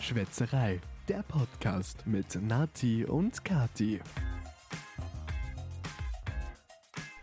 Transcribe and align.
Schwätzerei, 0.00 0.80
der 1.08 1.22
Podcast 1.22 2.06
mit 2.06 2.40
Nati 2.40 3.04
und 3.04 3.44
Kati. 3.44 4.00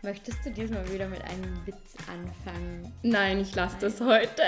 Möchtest 0.02 0.46
du 0.46 0.52
diesmal 0.52 0.88
wieder 0.92 1.08
mit 1.08 1.20
einem 1.22 1.66
Witz 1.66 1.96
anfangen? 2.06 2.92
Nein, 3.02 3.40
ich 3.40 3.52
lasse 3.56 3.76
das 3.80 4.00
heute. 4.00 4.42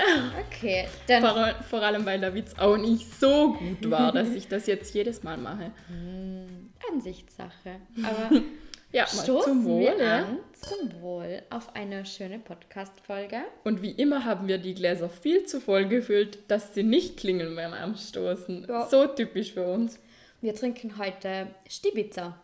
Okay, 0.46 0.86
dann. 1.08 1.22
Vor, 1.22 1.54
vor 1.68 1.82
allem, 1.82 2.06
weil 2.06 2.20
der 2.20 2.32
Witz 2.32 2.54
auch 2.56 2.76
nicht 2.76 3.12
so 3.18 3.54
gut 3.54 3.90
war, 3.90 4.12
dass 4.12 4.28
ich 4.28 4.46
das 4.46 4.68
jetzt 4.68 4.94
jedes 4.94 5.24
Mal 5.24 5.36
mache. 5.36 5.72
Hm, 5.88 6.70
Ansichtssache. 6.92 7.80
Aber 8.04 8.30
Ja, 8.92 9.06
stoßen 9.06 9.52
zum 9.52 9.64
Wohl. 9.64 9.80
wir 9.82 9.98
Ja. 9.98 10.18
an 10.24 10.38
zum 10.52 11.00
Wohl 11.00 11.42
auf 11.50 11.74
eine 11.76 12.04
schöne 12.04 12.38
Podcast-Folge. 12.40 13.42
Und 13.64 13.82
wie 13.82 13.92
immer 13.92 14.24
haben 14.24 14.48
wir 14.48 14.58
die 14.58 14.74
Gläser 14.74 15.08
viel 15.08 15.44
zu 15.46 15.60
voll 15.60 15.86
gefüllt, 15.86 16.38
dass 16.48 16.74
sie 16.74 16.82
nicht 16.82 17.16
klingeln 17.18 17.54
beim 17.54 17.72
Anstoßen. 17.72 18.66
Ja. 18.68 18.88
So 18.88 19.06
typisch 19.06 19.52
für 19.52 19.66
uns. 19.68 19.98
Wir 20.40 20.54
trinken 20.54 20.98
heute 20.98 21.48
Stibitzer. 21.68 22.36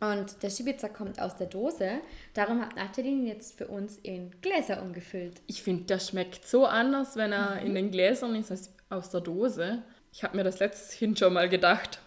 Und 0.00 0.42
der 0.42 0.50
Stibitzer 0.50 0.88
kommt 0.88 1.20
aus 1.20 1.36
der 1.36 1.46
Dose. 1.46 2.00
Darum 2.34 2.60
hat 2.60 2.76
Nathalie 2.76 3.12
ihn 3.12 3.26
jetzt 3.26 3.56
für 3.56 3.66
uns 3.68 3.98
in 3.98 4.30
Gläser 4.42 4.82
umgefüllt. 4.82 5.40
Ich 5.46 5.62
finde, 5.62 5.84
der 5.84 5.98
schmeckt 6.00 6.46
so 6.46 6.66
anders, 6.66 7.16
wenn 7.16 7.32
er 7.32 7.60
in 7.60 7.74
den 7.74 7.90
Gläsern 7.90 8.34
ist, 8.34 8.50
als 8.50 8.70
aus 8.90 9.10
der 9.10 9.20
Dose. 9.20 9.82
Ich 10.12 10.22
habe 10.24 10.36
mir 10.36 10.44
das 10.44 10.58
letzthin 10.58 11.16
schon 11.16 11.32
mal 11.34 11.48
gedacht. 11.48 12.00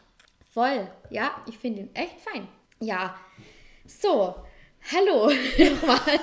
Voll. 0.53 0.87
Ja, 1.09 1.31
ich 1.47 1.57
finde 1.57 1.81
ihn 1.81 1.95
echt 1.95 2.19
fein. 2.21 2.47
Ja. 2.79 3.15
So. 3.89 4.35
Hallo 4.93 5.25
nochmal. 5.57 6.19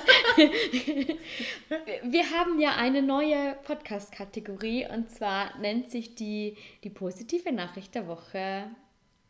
Wir 2.03 2.31
haben 2.31 2.59
ja 2.61 2.75
eine 2.77 3.01
neue 3.01 3.55
Podcast-Kategorie 3.65 4.87
und 4.87 5.11
zwar 5.11 5.55
nennt 5.59 5.91
sich 5.91 6.15
die 6.15 6.55
die 6.85 6.89
positive 6.89 7.51
Nachricht 7.51 7.93
der 7.93 8.07
Woche. 8.07 8.69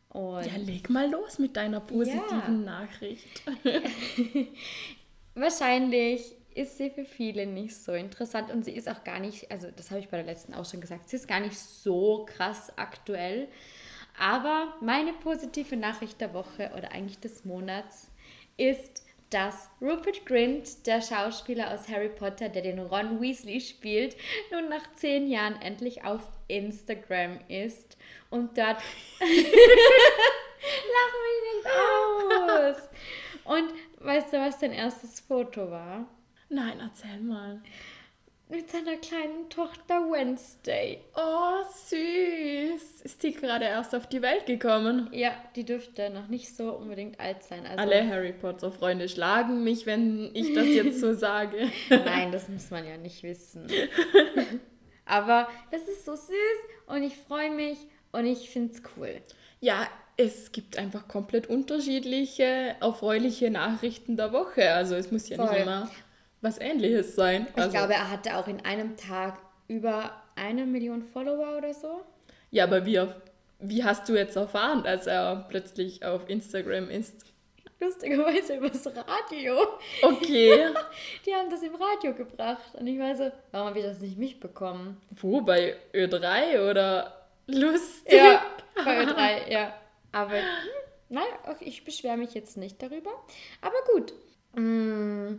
Und 0.09 0.45
Ja, 0.45 0.55
leg 0.57 0.89
mal 0.91 1.09
los 1.09 1.39
mit 1.39 1.57
deiner 1.57 1.79
positiven 1.79 2.63
Ja. 2.63 2.81
Nachricht. 2.83 3.41
wahrscheinlich 5.35 6.35
ist 6.53 6.77
sie 6.77 6.91
für 6.91 7.05
viele 7.05 7.47
nicht 7.47 7.75
so 7.75 7.93
interessant 7.93 8.51
und 8.51 8.63
sie 8.63 8.71
ist 8.71 8.87
auch 8.87 9.03
gar 9.03 9.19
nicht, 9.19 9.49
also 9.51 9.67
das 9.75 9.89
habe 9.89 9.99
ich 9.99 10.09
bei 10.09 10.17
der 10.17 10.25
letzten 10.27 10.53
auch 10.53 10.69
schon 10.69 10.79
gesagt, 10.81 11.09
sie 11.09 11.15
ist 11.15 11.27
gar 11.27 11.39
nicht 11.39 11.57
so 11.57 12.25
krass 12.29 12.71
aktuell. 12.77 13.47
Aber 14.19 14.75
meine 14.79 15.13
positive 15.13 15.75
Nachricht 15.75 16.21
der 16.21 16.33
Woche 16.35 16.71
oder 16.77 16.91
eigentlich 16.91 17.19
des 17.19 17.43
Monats 17.43 18.09
ist, 18.57 19.03
dass 19.29 19.69
Rupert 19.81 20.25
Grint, 20.25 20.85
der 20.87 21.01
Schauspieler 21.01 21.73
aus 21.73 21.89
Harry 21.89 22.09
Potter, 22.09 22.49
der 22.49 22.61
den 22.61 22.79
Ron 22.79 23.21
Weasley 23.21 23.59
spielt, 23.59 24.15
nun 24.51 24.69
nach 24.69 24.93
zehn 24.95 25.27
Jahren 25.27 25.61
endlich 25.61 26.03
auf 26.03 26.21
Instagram 26.47 27.39
ist 27.49 27.97
und 28.29 28.57
dort 28.57 28.81
Lach 30.59 31.13
mich 31.23 31.41
nicht 31.53 31.67
aus. 32.47 32.89
Und 33.43 33.73
weißt 33.99 34.33
du, 34.33 34.37
was 34.37 34.59
dein 34.59 34.73
erstes 34.73 35.19
Foto 35.19 35.69
war? 35.69 36.07
Nein, 36.49 36.79
erzähl 36.79 37.19
mal. 37.19 37.61
Mit 38.49 38.71
seiner 38.71 38.95
kleinen 38.95 39.49
Tochter 39.49 40.09
Wednesday. 40.09 41.01
Oh, 41.17 41.63
süß. 41.89 43.01
Ist 43.01 43.21
die 43.21 43.33
gerade 43.33 43.65
erst 43.65 43.93
auf 43.93 44.07
die 44.07 44.21
Welt 44.21 44.45
gekommen? 44.45 45.09
Ja, 45.11 45.31
die 45.57 45.65
dürfte 45.65 46.09
noch 46.09 46.29
nicht 46.29 46.55
so 46.55 46.71
unbedingt 46.71 47.19
alt 47.19 47.43
sein. 47.43 47.65
Also, 47.65 47.77
Alle 47.77 48.07
Harry 48.07 48.31
Potter 48.31 48.71
Freunde 48.71 49.09
schlagen 49.09 49.65
mich, 49.65 49.85
wenn 49.85 50.33
ich 50.33 50.53
das 50.53 50.65
jetzt 50.65 51.01
so 51.01 51.13
sage. 51.15 51.69
Nein, 51.89 52.31
das 52.31 52.47
muss 52.47 52.71
man 52.71 52.87
ja 52.87 52.95
nicht 52.95 53.21
wissen. 53.23 53.67
Aber 55.05 55.49
das 55.71 55.81
ist 55.81 56.05
so 56.05 56.15
süß 56.15 56.31
und 56.87 57.03
ich 57.03 57.17
freue 57.17 57.51
mich 57.51 57.77
und 58.13 58.25
ich 58.25 58.49
finde 58.49 58.73
es 58.75 58.81
cool. 58.95 59.21
Ja, 59.59 59.87
es 60.15 60.53
gibt 60.53 60.77
einfach 60.77 61.09
komplett 61.09 61.47
unterschiedliche, 61.47 62.75
erfreuliche 62.79 63.51
Nachrichten 63.51 64.15
der 64.15 64.31
Woche. 64.31 64.71
Also 64.71 64.95
es 64.95 65.11
muss 65.11 65.27
ja 65.27 65.35
Voll. 65.35 65.49
nicht 65.49 65.61
immer 65.63 65.89
was 66.41 66.59
Ähnliches 66.59 67.15
sein. 67.15 67.47
Ich 67.49 67.57
Also, 67.57 67.71
glaube, 67.71 67.93
er 67.93 68.09
hatte 68.11 68.37
auch 68.37 68.47
in 68.47 68.63
einem 68.65 68.95
Tag 68.97 69.39
über 69.67 70.11
eine 70.35 70.65
Million 70.65 71.03
Follower 71.03 71.57
oder 71.57 71.73
so. 71.73 72.01
ja, 72.51 72.63
aber 72.65 72.85
wie, 72.85 72.99
auf- 72.99 73.15
wie 73.59 73.83
hast 73.83 74.07
du 74.07 74.15
jetzt 74.15 74.35
erfahren, 74.35 74.83
dass 74.83 75.07
er 75.07 75.45
plötzlich 75.49 76.05
auf 76.05 76.29
Instagram 76.29 76.89
ist? 76.89 77.25
Lustigerweise 77.79 78.55
übers 78.55 78.85
Radio. 78.87 79.55
Okay. 80.01 80.67
Die 81.25 81.33
haben 81.35 81.49
das 81.51 81.61
im 81.61 81.75
Radio 81.75 82.13
gebracht. 82.15 82.73
Und 82.73 82.87
ich 82.87 82.97
war 82.97 83.15
so, 83.15 83.31
warum 83.51 83.67
habe 83.67 83.79
ich 83.79 83.85
das 83.85 83.99
nicht 83.99 84.17
mitbekommen? 84.17 84.97
Wo? 85.11 85.41
Bei 85.41 85.75
Ö3 85.93 86.69
oder 86.71 87.27
lustig? 87.45 88.13
Ja, 88.13 88.41
bei 88.83 89.03
Ö3, 89.03 89.51
ja. 89.51 89.73
Aber, 90.11 90.37
hm, 90.37 90.43
naja, 91.09 91.27
ich 91.59 91.83
beschwere 91.83 92.17
mich 92.17 92.33
jetzt 92.33 92.57
nicht 92.57 92.81
darüber. 92.81 93.11
Aber 93.61 93.75
gut. 93.93 94.13
Mm, 94.55 95.35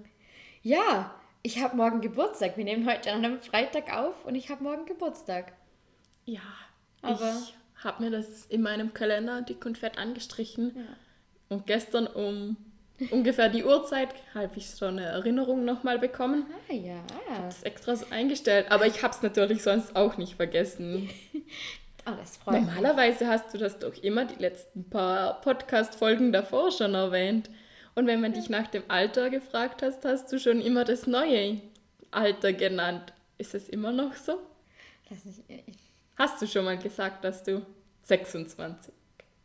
ja, 0.69 1.15
ich 1.43 1.63
habe 1.63 1.77
morgen 1.77 2.01
Geburtstag. 2.01 2.57
Wir 2.57 2.65
nehmen 2.65 2.89
heute 2.89 3.11
an 3.11 3.25
einem 3.25 3.41
Freitag 3.41 3.97
auf 3.97 4.25
und 4.25 4.35
ich 4.35 4.51
habe 4.51 4.63
morgen 4.63 4.85
Geburtstag. 4.87 5.53
Ja, 6.27 6.41
Aber- 7.01 7.37
ich 7.43 7.55
habe 7.85 8.03
mir 8.05 8.11
das 8.11 8.45
in 8.47 8.61
meinem 8.63 8.93
Kalender 8.93 9.41
dick 9.43 9.65
und 9.65 9.79
fett 9.79 9.97
angestrichen. 9.99 10.89
Und 11.49 11.67
gestern 11.67 12.07
um 12.07 12.57
ungefähr 13.11 13.49
die 13.49 13.65
Uhrzeit 13.65 14.09
habe 14.35 14.51
ich 14.57 14.69
so 14.71 14.87
eine 14.87 15.05
Erinnerung 15.05 15.65
nochmal 15.65 15.99
bekommen. 15.99 16.45
Ah 16.69 16.75
ja. 16.75 16.97
Das 17.45 17.63
extra 17.63 17.95
so 17.97 18.07
eingestellt. 18.11 18.71
Aber 18.71 18.87
ich 18.87 19.03
habe 19.03 19.15
es 19.15 19.23
natürlich 19.23 19.63
sonst 19.63 19.95
auch 19.97 20.19
nicht 20.19 20.35
vergessen. 20.35 21.09
Oh, 22.05 22.11
das 22.19 22.37
freut 22.37 22.61
mich. 22.61 22.65
Normalerweise 22.67 23.29
hast 23.29 23.55
du 23.55 23.59
das 23.59 23.79
doch 23.79 23.95
immer 24.03 24.25
die 24.27 24.43
letzten 24.43 24.91
paar 24.91 25.41
Podcast-Folgen 25.41 26.33
davor 26.33 26.73
schon 26.73 26.95
erwähnt. 26.95 27.49
Und 27.99 28.07
wenn 28.07 28.21
man 28.21 28.33
dich 28.33 28.49
nach 28.49 28.69
dem 28.69 28.85
Alter 28.87 29.29
gefragt 29.29 29.83
hast, 29.83 30.05
hast 30.05 30.31
du 30.33 30.39
schon 30.39 30.61
immer 30.61 30.85
das 30.85 31.09
neue 31.09 31.61
Alter 32.13 32.53
genannt. 32.53 33.13
Ist 33.39 33.57
es 33.57 33.69
immer 33.69 33.91
noch 33.91 34.15
so? 34.15 34.39
Mich, 35.11 35.19
ich, 35.67 35.75
Hast 36.17 36.41
du 36.41 36.47
schon 36.47 36.65
mal 36.65 36.79
gesagt, 36.79 37.25
dass 37.25 37.43
du 37.43 37.67
26, 38.05 38.95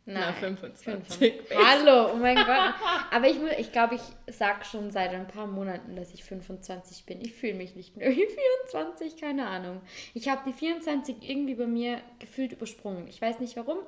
na 0.06 0.20
Nein, 0.20 0.34
25 0.34 0.84
fünf- 0.84 1.18
bist? 1.48 1.52
Hallo, 1.52 2.12
oh 2.12 2.16
mein 2.16 2.36
Gott. 2.36 2.74
Aber 3.10 3.26
ich, 3.26 3.38
ich 3.58 3.72
glaube, 3.72 3.96
ich 3.96 4.32
sage 4.32 4.64
schon 4.64 4.92
seit 4.92 5.10
ein 5.10 5.26
paar 5.26 5.48
Monaten, 5.48 5.96
dass 5.96 6.14
ich 6.14 6.22
25 6.22 7.06
bin. 7.06 7.22
Ich 7.22 7.32
fühle 7.32 7.54
mich 7.54 7.74
nicht 7.74 7.96
mehr 7.96 8.08
wie 8.12 8.24
24, 8.70 9.16
keine 9.20 9.48
Ahnung. 9.48 9.80
Ich 10.14 10.28
habe 10.28 10.48
die 10.48 10.52
24 10.56 11.28
irgendwie 11.28 11.56
bei 11.56 11.66
mir 11.66 12.00
gefühlt 12.20 12.52
übersprungen. 12.52 13.08
Ich 13.08 13.20
weiß 13.20 13.40
nicht 13.40 13.56
warum. 13.56 13.78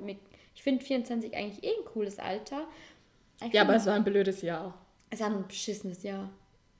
Ich 0.55 0.61
finde 0.61 0.83
24 0.83 1.33
eigentlich 1.37 1.63
eh 1.63 1.69
ein 1.69 1.85
cooles 1.85 2.19
Alter. 2.19 2.67
Ich 3.45 3.53
Ja, 3.53 3.61
aber 3.61 3.75
es 3.75 3.85
war 3.85 3.93
ein 3.93 4.03
blödes 4.03 4.41
Jahr. 4.41 4.73
es 5.09 5.19
war 5.19 5.27
ein 5.27 5.47
beschissenes 5.47 6.03
Jahr. 6.03 6.29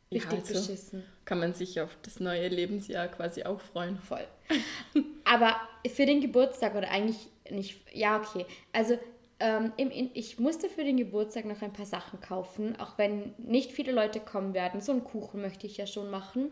Ja, 0.09 0.21
Richtig 0.21 0.39
also. 0.39 0.53
beschissen. 0.53 1.03
Kann 1.25 1.39
man 1.39 1.53
sich 1.53 1.81
auf 1.81 1.97
das 2.01 2.19
neue 2.19 2.47
Lebensjahr 2.47 3.07
quasi 3.09 3.43
auch 3.43 3.59
freuen. 3.59 3.99
Voll. 3.99 4.25
Aber 5.25 5.55
für 5.85 6.05
den 6.05 6.21
Geburtstag 6.21 6.75
oder 6.75 6.89
eigentlich 6.89 7.27
nicht, 7.49 7.81
ja, 7.93 8.17
okay. 8.17 8.45
Also 8.71 8.97
ähm, 9.39 9.73
im, 9.75 9.91
in, 9.91 10.09
ich 10.13 10.39
musste 10.39 10.69
für 10.69 10.85
den 10.85 10.95
Geburtstag 10.97 11.45
noch 11.45 11.61
ein 11.61 11.73
paar 11.73 11.85
Sachen 11.85 12.21
kaufen, 12.21 12.79
auch 12.79 12.97
wenn 12.97 13.33
nicht 13.37 13.71
viele 13.73 13.91
Leute 13.91 14.21
kommen 14.21 14.53
werden. 14.53 14.79
So 14.79 14.93
einen 14.93 15.03
Kuchen 15.03 15.41
möchte 15.41 15.67
ich 15.67 15.75
ja 15.77 15.85
schon 15.85 16.09
machen. 16.09 16.51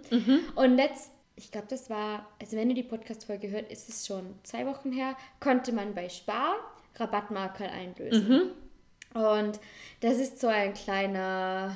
Und 0.55 0.75
letzt, 0.75 1.11
ich 1.37 1.51
glaube, 1.51 1.67
das 1.69 1.89
war, 1.89 2.27
also 2.41 2.57
wenn 2.57 2.69
ihr 2.69 2.75
die 2.75 2.83
Podcast-Folge 2.83 3.49
hört, 3.49 3.71
ist 3.71 3.87
es 3.89 4.05
schon 4.05 4.35
zwei 4.43 4.65
Wochen 4.65 4.91
her, 4.91 5.15
konnte 5.39 5.71
man 5.71 5.95
bei 5.95 6.09
Spar 6.09 6.55
Rabattmarker 6.95 7.71
einlösen. 7.71 8.51
Und 9.15 9.61
das 10.01 10.17
ist 10.17 10.41
so 10.41 10.47
ein 10.47 10.73
kleiner, 10.73 11.75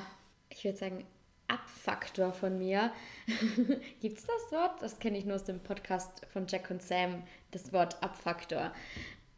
ich 0.50 0.62
würde 0.62 0.76
sagen, 0.76 1.06
Abfaktor 1.48 2.32
von 2.32 2.58
mir. 2.58 2.92
Gibt 4.00 4.18
es 4.18 4.26
das 4.26 4.52
Wort? 4.52 4.82
Das 4.82 4.98
kenne 4.98 5.18
ich 5.18 5.24
nur 5.24 5.36
aus 5.36 5.44
dem 5.44 5.58
Podcast 5.58 6.26
von 6.32 6.46
Jack 6.46 6.70
und 6.70 6.82
Sam, 6.82 7.22
das 7.50 7.72
Wort 7.72 7.96
Abfaktor. 8.02 8.72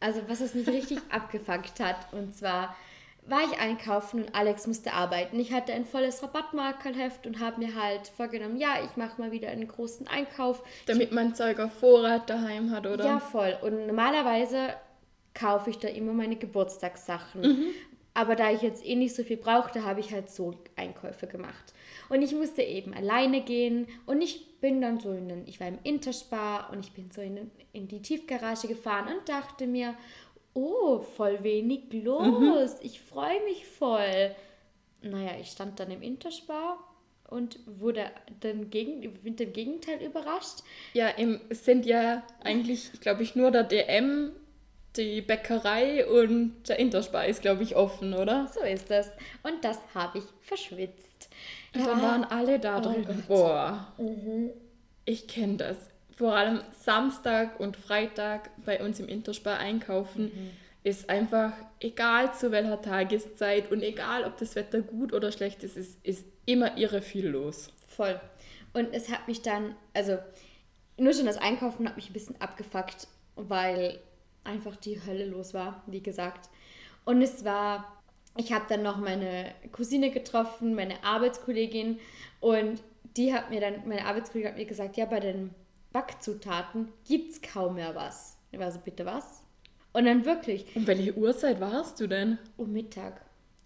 Also 0.00 0.20
was 0.26 0.40
es 0.40 0.54
nicht 0.54 0.69
richtig 0.69 0.99
abgefuckt 1.10 1.78
hat. 1.78 2.12
Und 2.12 2.34
zwar 2.34 2.75
war 3.25 3.44
ich 3.44 3.56
einkaufen 3.60 4.25
und 4.25 4.34
Alex 4.34 4.66
musste 4.66 4.93
arbeiten. 4.93 5.38
Ich 5.38 5.52
hatte 5.52 5.72
ein 5.72 5.84
volles 5.84 6.25
Rabattmarkerheft 6.25 7.25
und 7.25 7.38
habe 7.38 7.60
mir 7.60 7.81
halt 7.81 8.08
vorgenommen, 8.08 8.56
ja, 8.56 8.84
ich 8.84 8.96
mache 8.96 9.20
mal 9.20 9.31
wieder 9.31 9.48
einen 9.48 9.69
großen 9.69 10.08
Einkauf. 10.08 10.60
Damit 10.87 11.12
man 11.12 11.37
Zeug 11.37 11.60
auf 11.60 11.72
Vorrat 11.72 12.28
daheim 12.28 12.72
hat, 12.72 12.84
oder? 12.84 13.05
Ja, 13.05 13.20
voll. 13.20 13.56
Und 13.62 13.87
normalerweise 13.87 14.75
kaufe 15.34 15.70
ich 15.70 15.78
da 15.78 15.88
immer 15.88 16.12
meine 16.12 16.37
Geburtstagssachen. 16.37 17.40
Mhm. 17.40 17.66
Aber 18.14 18.37
da 18.37 18.50
ich 18.50 18.62
jetzt 18.62 18.85
eh 18.85 18.94
nicht 18.94 19.14
so 19.14 19.23
viel 19.23 19.38
brauchte, 19.38 19.85
habe 19.85 20.00
ich 20.00 20.12
halt 20.12 20.31
so 20.31 20.55
Einkäufe 20.76 21.26
gemacht. 21.26 21.73
Und 22.09 22.23
ich 22.23 22.35
musste 22.35 22.62
eben 22.62 22.93
alleine 22.93 23.41
gehen 23.41 23.87
und 24.06 24.20
ich 24.20 24.61
bin 24.61 24.82
dann 24.82 25.00
so 25.00 25.12
in 25.12 25.29
den, 25.29 25.47
ich 25.47 25.61
war 25.61 25.69
im 25.69 25.79
Interspar 25.82 26.70
und 26.70 26.85
ich 26.85 26.93
bin 26.93 27.11
so 27.11 27.23
in, 27.23 27.37
den, 27.37 27.50
in 27.73 27.88
die 27.88 28.03
Tiefgarage 28.03 28.69
gefahren 28.69 29.06
und 29.09 29.29
dachte 29.29 29.67
mir, 29.67 29.94
oh, 30.55 31.00
voll 31.00 31.43
wenig 31.43 31.93
los, 31.93 32.76
ich 32.82 33.00
freue 33.00 33.43
mich 33.44 33.67
voll. 33.67 34.35
Naja, 35.00 35.32
ich 35.41 35.49
stand 35.49 35.81
dann 35.81 35.91
im 35.91 36.03
Interspar 36.03 36.79
und 37.29 37.58
wurde 37.67 38.11
dann 38.41 38.69
gegen, 38.69 39.00
mit 39.23 39.41
dem 39.41 39.53
Gegenteil 39.53 40.03
überrascht. 40.03 40.58
Ja, 40.93 41.08
im, 41.08 41.41
es 41.49 41.65
sind 41.65 41.87
ja 41.87 42.23
eigentlich, 42.44 42.93
glaube 43.00 43.23
ich, 43.23 43.35
nur 43.35 43.50
der 43.50 43.65
DM, 43.65 44.32
die 44.97 45.23
Bäckerei 45.23 46.06
und 46.06 46.69
der 46.69 46.79
Interspeis, 46.79 47.41
glaube 47.41 47.62
ich, 47.62 47.77
offen, 47.77 48.15
oder? 48.15 48.49
So 48.53 48.61
ist 48.61 48.91
das. 48.91 49.11
Und 49.43 49.65
das 49.65 49.79
habe 49.94 50.19
ich 50.19 50.25
verschwitzt. 50.43 51.29
Und 51.75 51.87
dann 51.87 52.03
waren 52.03 52.25
alle 52.25 52.59
da 52.59 52.79
Oh 52.79 52.83
drin. 52.83 53.05
Gott. 53.06 53.17
Mhm. 53.17 53.23
Boah, 53.29 53.94
ich 55.05 55.27
kenne 55.29 55.56
das. 55.56 55.77
Vor 56.17 56.35
allem 56.37 56.61
Samstag 56.79 57.59
und 57.59 57.77
Freitag 57.77 58.50
bei 58.65 58.83
uns 58.85 59.00
im 59.00 59.09
Interspar 59.09 59.59
einkaufen 59.59 60.25
Mhm. 60.25 60.50
ist 60.85 61.09
einfach, 61.09 61.53
egal 61.81 62.35
zu 62.35 62.50
welcher 62.53 62.83
Tageszeit 62.83 63.71
und 63.73 63.83
egal 63.83 64.25
ob 64.25 64.37
das 64.37 64.55
Wetter 64.55 64.83
gut 64.83 65.12
oder 65.15 65.33
schlecht 65.33 65.65
ist, 65.65 65.77
ist, 65.77 65.99
ist 66.05 66.25
immer 66.44 66.77
irre 66.77 67.00
viel 67.03 67.29
los. 67.29 67.71
Voll. 67.89 68.21
Und 68.75 68.93
es 68.93 69.11
hat 69.11 69.27
mich 69.27 69.43
dann, 69.43 69.75
also 69.94 70.19
nur 70.99 71.15
schon 71.15 71.27
das 71.27 71.39
Einkaufen 71.39 71.89
hat 71.89 71.97
mich 71.97 72.11
ein 72.11 72.12
bisschen 72.12 72.41
abgefuckt, 72.41 73.09
weil 73.37 73.99
einfach 74.44 74.77
die 74.77 75.00
Hölle 75.05 75.27
los 75.27 75.55
war, 75.55 75.83
wie 75.87 76.03
gesagt. 76.03 76.49
Und 77.05 77.23
es 77.23 77.44
war, 77.44 78.00
ich 78.37 78.53
habe 78.53 78.65
dann 78.69 78.83
noch 78.83 78.99
meine 78.99 79.53
Cousine 79.73 80.11
getroffen, 80.11 80.75
meine 80.75 81.03
Arbeitskollegin 81.05 81.99
und 82.41 82.83
die 83.17 83.35
hat 83.35 83.50
mir 83.50 83.61
dann, 83.61 83.87
meine 83.87 84.05
Arbeitskollegin 84.06 84.50
hat 84.53 84.59
mir 84.59 84.67
gesagt, 84.67 84.97
ja, 84.97 85.05
bei 85.06 85.21
den 85.21 85.50
Backzutaten 85.93 86.89
gibt 87.06 87.33
es 87.33 87.43
kaum 87.43 87.75
mehr 87.75 87.94
was. 87.94 88.37
Ich 88.50 88.59
war 88.59 88.71
so, 88.73 88.79
bitte 88.79 89.05
was? 89.05 89.43
Und 89.93 90.06
dann 90.06 90.25
wirklich, 90.25 90.65
Um 90.75 90.87
welche 90.87 91.15
Uhrzeit 91.17 91.61
warst 91.61 92.00
du 92.00 92.06
denn? 92.06 92.39
um 92.56 92.73
Mittag. 92.73 93.21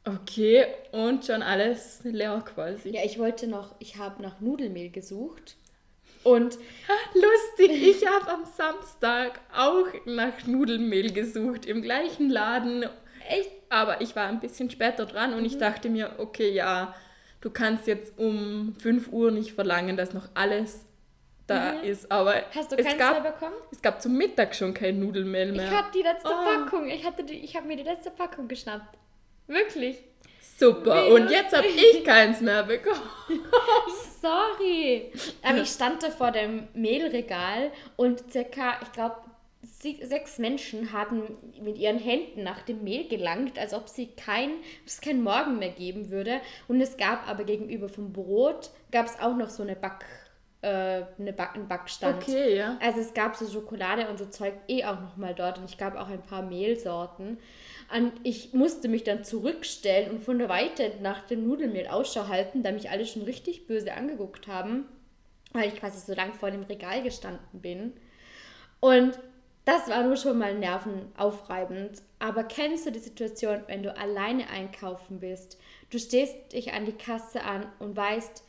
Okay, 0.04 0.64
und 0.92 1.24
schon 1.24 1.42
alles 1.42 2.00
leer 2.04 2.40
quasi. 2.44 2.90
Ja, 2.90 3.04
ich 3.04 3.18
wollte 3.18 3.48
noch, 3.48 3.74
ich 3.80 3.96
habe 3.96 4.22
nach 4.22 4.40
Nudelmehl 4.40 4.90
gesucht 4.90 5.56
und 6.26 6.58
Lustig, 7.14 7.70
ich 7.86 8.06
habe 8.06 8.28
am 8.30 8.44
Samstag 8.44 9.40
auch 9.56 9.86
nach 10.04 10.46
Nudelmehl 10.46 11.12
gesucht 11.12 11.66
im 11.66 11.82
gleichen 11.82 12.30
Laden. 12.30 12.84
echt 13.28 13.50
Aber 13.68 14.00
ich 14.00 14.14
war 14.14 14.26
ein 14.28 14.40
bisschen 14.40 14.70
später 14.70 15.06
dran 15.06 15.32
und 15.32 15.40
Mhm. 15.40 15.46
ich 15.46 15.58
dachte 15.58 15.88
mir, 15.88 16.14
okay, 16.18 16.50
ja, 16.50 16.94
du 17.40 17.50
kannst 17.50 17.86
jetzt 17.86 18.18
um 18.18 18.74
5 18.80 19.08
Uhr 19.12 19.30
nicht 19.30 19.52
verlangen, 19.54 19.96
dass 19.96 20.12
noch 20.14 20.28
alles 20.34 20.84
da 21.48 21.70
ist. 21.80 22.10
Aber 22.12 22.34
Mhm. 22.34 22.40
Hast 22.54 22.72
du 22.72 22.76
es 22.76 22.96
gab, 22.98 23.22
mehr 23.22 23.32
bekommen? 23.32 23.54
es 23.72 23.80
gab 23.82 24.00
zum 24.02 24.16
Mittag 24.16 24.54
schon 24.54 24.74
kein 24.74 24.98
Nudelmehl 25.00 25.52
mehr. 25.52 25.70
Ich 25.70 25.76
hatte 25.76 25.90
die 25.98 26.02
letzte 26.02 26.28
Oh. 26.28 26.44
Packung. 26.44 26.88
Ich, 26.88 27.04
hatte 27.04 27.24
die, 27.24 27.34
ich 27.34 27.56
habe 27.56 27.66
mir 27.66 27.76
die 27.76 27.82
letzte 27.84 28.10
Packung 28.10 28.46
geschnappt. 28.48 28.96
Wirklich. 29.48 29.98
Super. 30.58 31.08
Und 31.08 31.30
jetzt 31.30 31.54
habe 31.54 31.66
ich 31.66 32.02
keins 32.02 32.40
mehr 32.40 32.62
bekommen. 32.62 33.02
Sorry. 34.22 35.12
Aber 35.42 35.58
ich 35.58 35.68
stand 35.68 36.02
da 36.02 36.10
vor 36.10 36.32
dem 36.32 36.68
Mehlregal 36.72 37.70
und 37.96 38.32
circa, 38.32 38.80
ich 38.82 38.92
glaube, 38.92 39.16
sechs 40.02 40.38
Menschen 40.38 40.92
haben 40.92 41.22
mit 41.60 41.76
ihren 41.78 41.98
Händen 41.98 42.42
nach 42.42 42.62
dem 42.62 42.82
Mehl 42.84 43.06
gelangt, 43.08 43.58
als 43.58 43.74
ob 43.74 43.88
sie 43.88 44.08
kein, 44.16 44.52
es 44.86 45.00
kein 45.00 45.22
Morgen 45.22 45.58
mehr 45.58 45.70
geben 45.70 46.10
würde. 46.10 46.40
Und 46.68 46.80
es 46.80 46.96
gab 46.96 47.28
aber 47.28 47.44
gegenüber 47.44 47.88
vom 47.88 48.12
Brot, 48.12 48.70
gab 48.90 49.06
es 49.06 49.18
auch 49.20 49.36
noch 49.36 49.50
so 49.50 49.62
eine 49.62 49.76
Back, 49.76 50.04
eine 50.62 51.32
Back, 51.32 51.54
einen 51.54 51.68
Backstand. 51.68 52.22
Okay, 52.22 52.56
ja. 52.56 52.78
Also 52.80 53.00
es 53.00 53.14
gab 53.14 53.36
so 53.36 53.46
Schokolade 53.46 54.08
und 54.08 54.18
so 54.18 54.26
Zeug 54.26 54.54
eh 54.68 54.84
auch 54.84 55.00
noch 55.00 55.16
mal 55.16 55.34
dort 55.34 55.58
und 55.58 55.70
ich 55.70 55.78
gab 55.78 55.96
auch 55.96 56.08
ein 56.08 56.22
paar 56.22 56.42
Mehlsorten. 56.42 57.38
Und 57.94 58.12
ich 58.24 58.52
musste 58.52 58.88
mich 58.88 59.04
dann 59.04 59.22
zurückstellen 59.22 60.10
und 60.10 60.24
von 60.24 60.38
der 60.38 60.48
Weite 60.48 60.92
nach 61.02 61.24
dem 61.26 61.46
Nudelmehl 61.46 61.86
Ausschau 61.86 62.26
halten, 62.28 62.62
da 62.62 62.72
mich 62.72 62.90
alle 62.90 63.06
schon 63.06 63.22
richtig 63.22 63.66
böse 63.68 63.94
angeguckt 63.94 64.48
haben, 64.48 64.86
weil 65.52 65.68
ich 65.68 65.76
quasi 65.76 66.00
so 66.00 66.14
lang 66.14 66.34
vor 66.34 66.50
dem 66.50 66.64
Regal 66.64 67.02
gestanden 67.02 67.60
bin. 67.60 67.92
Und 68.80 69.18
das 69.64 69.88
war 69.88 70.02
nur 70.02 70.16
schon 70.16 70.38
mal 70.38 70.54
nervenaufreibend. 70.54 72.02
Aber 72.18 72.44
kennst 72.44 72.86
du 72.86 72.92
die 72.92 72.98
Situation, 72.98 73.62
wenn 73.66 73.82
du 73.82 73.96
alleine 73.96 74.48
einkaufen 74.48 75.20
bist? 75.20 75.58
Du 75.90 75.98
stehst 75.98 76.52
dich 76.52 76.72
an 76.72 76.86
die 76.86 76.92
Kasse 76.92 77.42
an 77.42 77.66
und 77.78 77.96
weißt, 77.96 78.42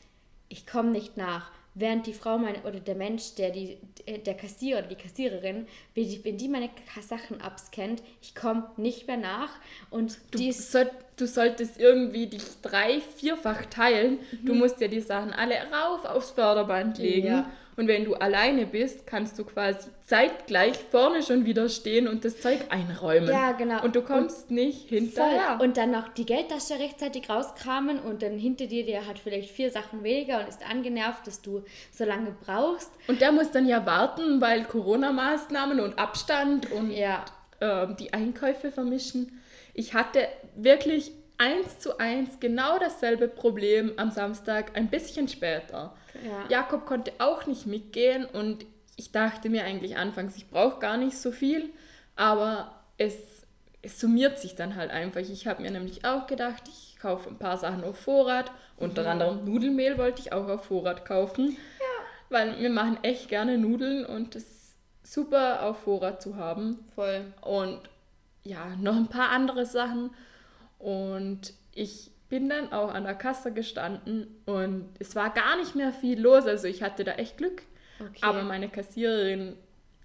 ich 0.48 0.66
komme 0.66 0.90
nicht 0.90 1.16
nach. 1.16 1.52
Während 1.78 2.06
die 2.06 2.12
Frau 2.12 2.38
meine, 2.38 2.58
oder 2.62 2.80
der 2.80 2.96
Mensch, 2.96 3.34
der 3.36 3.50
die, 3.50 3.78
der 4.26 4.34
Kassierer 4.34 4.80
oder 4.80 4.88
die 4.88 4.96
Kassiererin, 4.96 5.66
wenn 5.94 6.36
die, 6.36 6.48
meine 6.48 6.70
Sachen 7.00 7.40
abscannt, 7.40 8.02
ich 8.20 8.34
komme 8.34 8.68
nicht 8.76 9.06
mehr 9.06 9.16
nach. 9.16 9.50
Und 9.90 10.18
Du, 10.32 10.38
die 10.38 10.50
soll, 10.52 10.90
du 11.16 11.26
solltest 11.26 11.78
irgendwie 11.78 12.26
dich 12.26 12.42
drei, 12.62 13.00
vierfach 13.16 13.66
teilen. 13.66 14.18
Du 14.44 14.54
musst 14.54 14.80
ja 14.80 14.88
die 14.88 15.00
Sachen 15.00 15.32
alle 15.32 15.54
rauf 15.54 16.04
aufs 16.04 16.30
Förderband 16.32 16.98
legen. 16.98 17.28
Mhm. 17.28 17.34
Ja. 17.34 17.50
Und 17.78 17.86
wenn 17.86 18.04
du 18.04 18.14
alleine 18.16 18.66
bist, 18.66 19.06
kannst 19.06 19.38
du 19.38 19.44
quasi 19.44 19.88
zeitgleich 20.04 20.76
vorne 20.90 21.22
schon 21.22 21.44
wieder 21.46 21.68
stehen 21.68 22.08
und 22.08 22.24
das 22.24 22.40
Zeug 22.40 22.58
einräumen. 22.70 23.30
Ja, 23.30 23.52
genau. 23.52 23.84
Und 23.84 23.94
du 23.94 24.02
kommst 24.02 24.50
nicht 24.50 24.88
hinterher. 24.88 25.56
Voll. 25.58 25.66
Und 25.68 25.76
dann 25.76 25.92
noch 25.92 26.08
die 26.08 26.26
Geldtasche 26.26 26.74
rechtzeitig 26.80 27.30
rauskramen 27.30 28.00
und 28.00 28.22
dann 28.22 28.36
hinter 28.36 28.66
dir, 28.66 28.84
der 28.84 29.06
hat 29.06 29.20
vielleicht 29.20 29.50
vier 29.52 29.70
Sachen 29.70 30.02
weniger 30.02 30.40
und 30.40 30.48
ist 30.48 30.68
angenervt, 30.68 31.24
dass 31.26 31.40
du 31.40 31.62
so 31.92 32.04
lange 32.04 32.34
brauchst. 32.44 32.90
Und 33.06 33.20
der 33.20 33.30
muss 33.30 33.52
dann 33.52 33.68
ja 33.68 33.86
warten, 33.86 34.40
weil 34.40 34.64
Corona-Maßnahmen 34.64 35.78
und 35.78 36.00
Abstand 36.00 36.72
und 36.72 36.90
Ja. 36.90 37.24
ähm, 37.60 37.94
die 37.96 38.12
Einkäufe 38.12 38.72
vermischen. 38.72 39.40
Ich 39.72 39.94
hatte 39.94 40.26
wirklich 40.56 41.12
eins 41.38 41.78
zu 41.78 41.98
eins 41.98 42.40
genau 42.40 42.78
dasselbe 42.80 43.28
Problem 43.28 43.92
am 43.96 44.10
Samstag, 44.10 44.76
ein 44.76 44.88
bisschen 44.88 45.28
später. 45.28 45.94
Ja. 46.24 46.44
Jakob 46.48 46.86
konnte 46.86 47.12
auch 47.18 47.46
nicht 47.46 47.66
mitgehen 47.66 48.24
und 48.24 48.66
ich 48.96 49.12
dachte 49.12 49.48
mir 49.48 49.64
eigentlich 49.64 49.96
anfangs, 49.96 50.36
ich 50.36 50.48
brauche 50.48 50.80
gar 50.80 50.96
nicht 50.96 51.16
so 51.16 51.30
viel, 51.30 51.70
aber 52.16 52.74
es, 52.96 53.14
es 53.82 54.00
summiert 54.00 54.38
sich 54.38 54.56
dann 54.56 54.74
halt 54.74 54.90
einfach. 54.90 55.20
Ich 55.20 55.46
habe 55.46 55.62
mir 55.62 55.70
nämlich 55.70 56.04
auch 56.04 56.26
gedacht, 56.26 56.64
ich 56.68 56.98
kaufe 56.98 57.28
ein 57.28 57.38
paar 57.38 57.58
Sachen 57.58 57.84
auf 57.84 57.98
Vorrat, 57.98 58.50
unter 58.76 59.08
anderem 59.08 59.44
Nudelmehl 59.44 59.98
wollte 59.98 60.20
ich 60.20 60.32
auch 60.32 60.48
auf 60.48 60.64
Vorrat 60.64 61.04
kaufen, 61.04 61.56
weil 62.28 62.58
wir 62.58 62.70
machen 62.70 62.98
echt 63.02 63.28
gerne 63.28 63.56
Nudeln 63.58 64.04
und 64.04 64.34
es 64.34 64.44
ist 64.44 64.76
super 65.02 65.62
auf 65.62 65.78
Vorrat 65.84 66.20
zu 66.20 66.36
haben 66.36 66.84
Voll. 66.94 67.32
und 67.42 67.80
ja, 68.48 68.74
noch 68.80 68.96
ein 68.96 69.08
paar 69.08 69.30
andere 69.30 69.66
Sachen. 69.66 70.10
Und 70.78 71.52
ich 71.74 72.10
bin 72.28 72.48
dann 72.48 72.72
auch 72.72 72.92
an 72.92 73.04
der 73.04 73.14
Kasse 73.14 73.52
gestanden 73.52 74.26
und 74.46 74.88
es 74.98 75.16
war 75.16 75.30
gar 75.30 75.56
nicht 75.56 75.74
mehr 75.74 75.92
viel 75.92 76.20
los. 76.20 76.46
Also 76.46 76.66
ich 76.66 76.82
hatte 76.82 77.04
da 77.04 77.12
echt 77.12 77.38
Glück. 77.38 77.62
Okay. 78.00 78.18
Aber 78.20 78.42
meine 78.42 78.68
Kassiererin, 78.68 79.56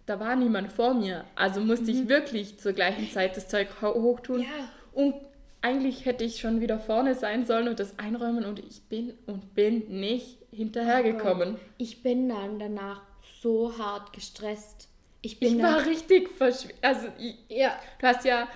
da 0.05 0.19
war 0.19 0.35
niemand 0.35 0.71
vor 0.71 0.93
mir. 0.93 1.25
Also 1.35 1.59
musste 1.61 1.91
ich 1.91 2.07
wirklich 2.07 2.59
zur 2.59 2.73
gleichen 2.73 3.09
Zeit 3.11 3.37
das 3.37 3.47
Zeug 3.47 3.67
ho- 3.81 3.93
hochtun. 4.01 4.37
Mhm. 4.37 4.43
Ja. 4.43 4.69
Und 4.93 5.15
eigentlich 5.61 6.05
hätte 6.05 6.23
ich 6.23 6.39
schon 6.39 6.59
wieder 6.61 6.79
vorne 6.79 7.15
sein 7.15 7.45
sollen 7.45 7.67
und 7.67 7.79
das 7.79 7.97
einräumen 7.99 8.45
und 8.45 8.59
ich 8.59 8.81
bin 8.83 9.13
und 9.27 9.53
bin 9.55 9.99
nicht 9.99 10.37
hinterhergekommen. 10.51 11.57
Ich 11.77 12.03
bin 12.03 12.29
dann 12.29 12.59
danach 12.59 13.01
so 13.41 13.77
hart 13.77 14.11
gestresst. 14.13 14.87
Ich 15.21 15.39
bin 15.39 15.57
Ich 15.57 15.63
war 15.63 15.85
richtig 15.85 16.29
verschwitzt. 16.29 16.77
Also 16.81 17.07
ich, 17.19 17.35
ja, 17.49 17.71
Du 17.99 18.07
hast 18.07 18.25
ja 18.25 18.47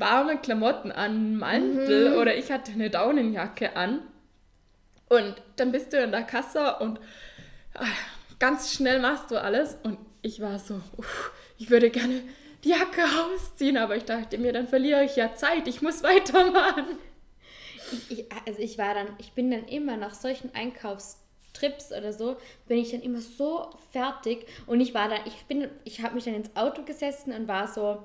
warme 0.00 0.38
Klamotten 0.38 0.92
an, 0.92 1.36
Mantel 1.36 2.10
Mhm. 2.12 2.18
oder 2.18 2.36
ich 2.36 2.50
hatte 2.50 2.72
eine 2.72 2.90
Daunenjacke 2.90 3.76
an. 3.76 4.00
Und 5.08 5.34
dann 5.56 5.70
bist 5.72 5.92
du 5.92 5.98
in 6.02 6.10
der 6.12 6.22
Kasse 6.22 6.76
und 6.78 6.98
ah, 7.74 7.84
ganz 8.38 8.72
schnell 8.72 9.00
machst 9.00 9.30
du 9.30 9.40
alles. 9.40 9.76
Und 9.82 9.98
ich 10.22 10.40
war 10.40 10.58
so, 10.58 10.80
uff, 10.96 11.32
ich 11.58 11.70
würde 11.70 11.90
gerne 11.90 12.22
die 12.64 12.70
Jacke 12.70 13.02
ausziehen, 13.04 13.76
aber 13.76 13.96
ich 13.96 14.04
dachte 14.04 14.38
mir, 14.38 14.52
dann 14.52 14.66
verliere 14.66 15.04
ich 15.04 15.16
ja 15.16 15.34
Zeit, 15.34 15.68
ich 15.68 15.82
muss 15.82 16.02
weitermachen. 16.02 16.98
ich, 18.08 18.26
also 18.46 18.60
ich 18.60 18.78
war 18.78 18.94
dann, 18.94 19.08
ich 19.18 19.32
bin 19.32 19.50
dann 19.50 19.64
immer 19.68 19.96
nach 19.98 20.14
solchen 20.14 20.54
Einkaufstrips 20.54 21.92
oder 21.92 22.12
so, 22.12 22.36
bin 22.66 22.78
ich 22.78 22.90
dann 22.92 23.02
immer 23.02 23.20
so 23.20 23.70
fertig 23.92 24.46
und 24.66 24.80
ich 24.80 24.94
war 24.94 25.08
dann, 25.08 25.20
ich 25.26 25.44
bin, 25.44 25.68
ich 25.84 26.02
habe 26.02 26.14
mich 26.14 26.24
dann 26.24 26.34
ins 26.34 26.56
Auto 26.56 26.82
gesessen 26.82 27.32
und 27.34 27.46
war 27.46 27.68
so, 27.68 28.02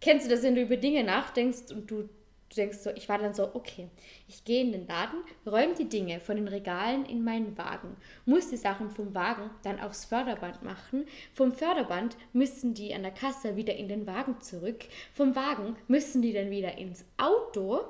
kennst 0.00 0.26
du 0.26 0.30
das, 0.30 0.42
wenn 0.42 0.54
du 0.54 0.62
über 0.62 0.76
Dinge 0.76 1.04
nachdenkst 1.04 1.70
und 1.72 1.90
du, 1.90 2.02
du 2.02 2.54
denkst 2.56 2.78
so, 2.78 2.90
ich 2.90 3.08
war 3.08 3.18
dann 3.18 3.34
so, 3.34 3.50
okay, 3.54 3.88
ich 4.26 4.44
gehe 4.44 4.62
in 4.62 4.72
den 4.72 4.86
Laden, 4.86 5.18
räume 5.46 5.74
die 5.74 5.88
Dinge 5.88 6.20
von 6.20 6.36
den 6.36 6.48
Regalen 6.48 7.04
in 7.04 7.22
meinen 7.24 7.56
Wagen, 7.58 7.96
muss 8.24 8.48
die 8.48 8.56
Sachen 8.56 8.90
vom 8.90 9.14
Wagen 9.14 9.50
dann 9.62 9.80
aufs 9.80 10.04
Förderband 10.06 10.62
machen, 10.62 11.04
vom 11.34 11.52
Förderband 11.52 12.16
müssen 12.32 12.74
die 12.74 12.94
an 12.94 13.02
der 13.02 13.12
Kasse 13.12 13.56
wieder 13.56 13.74
in 13.76 13.88
den 13.88 14.06
Wagen 14.06 14.40
zurück, 14.40 14.84
vom 15.12 15.34
Wagen 15.36 15.76
müssen 15.88 16.22
die 16.22 16.32
dann 16.32 16.50
wieder 16.50 16.78
ins 16.78 17.04
Auto 17.18 17.80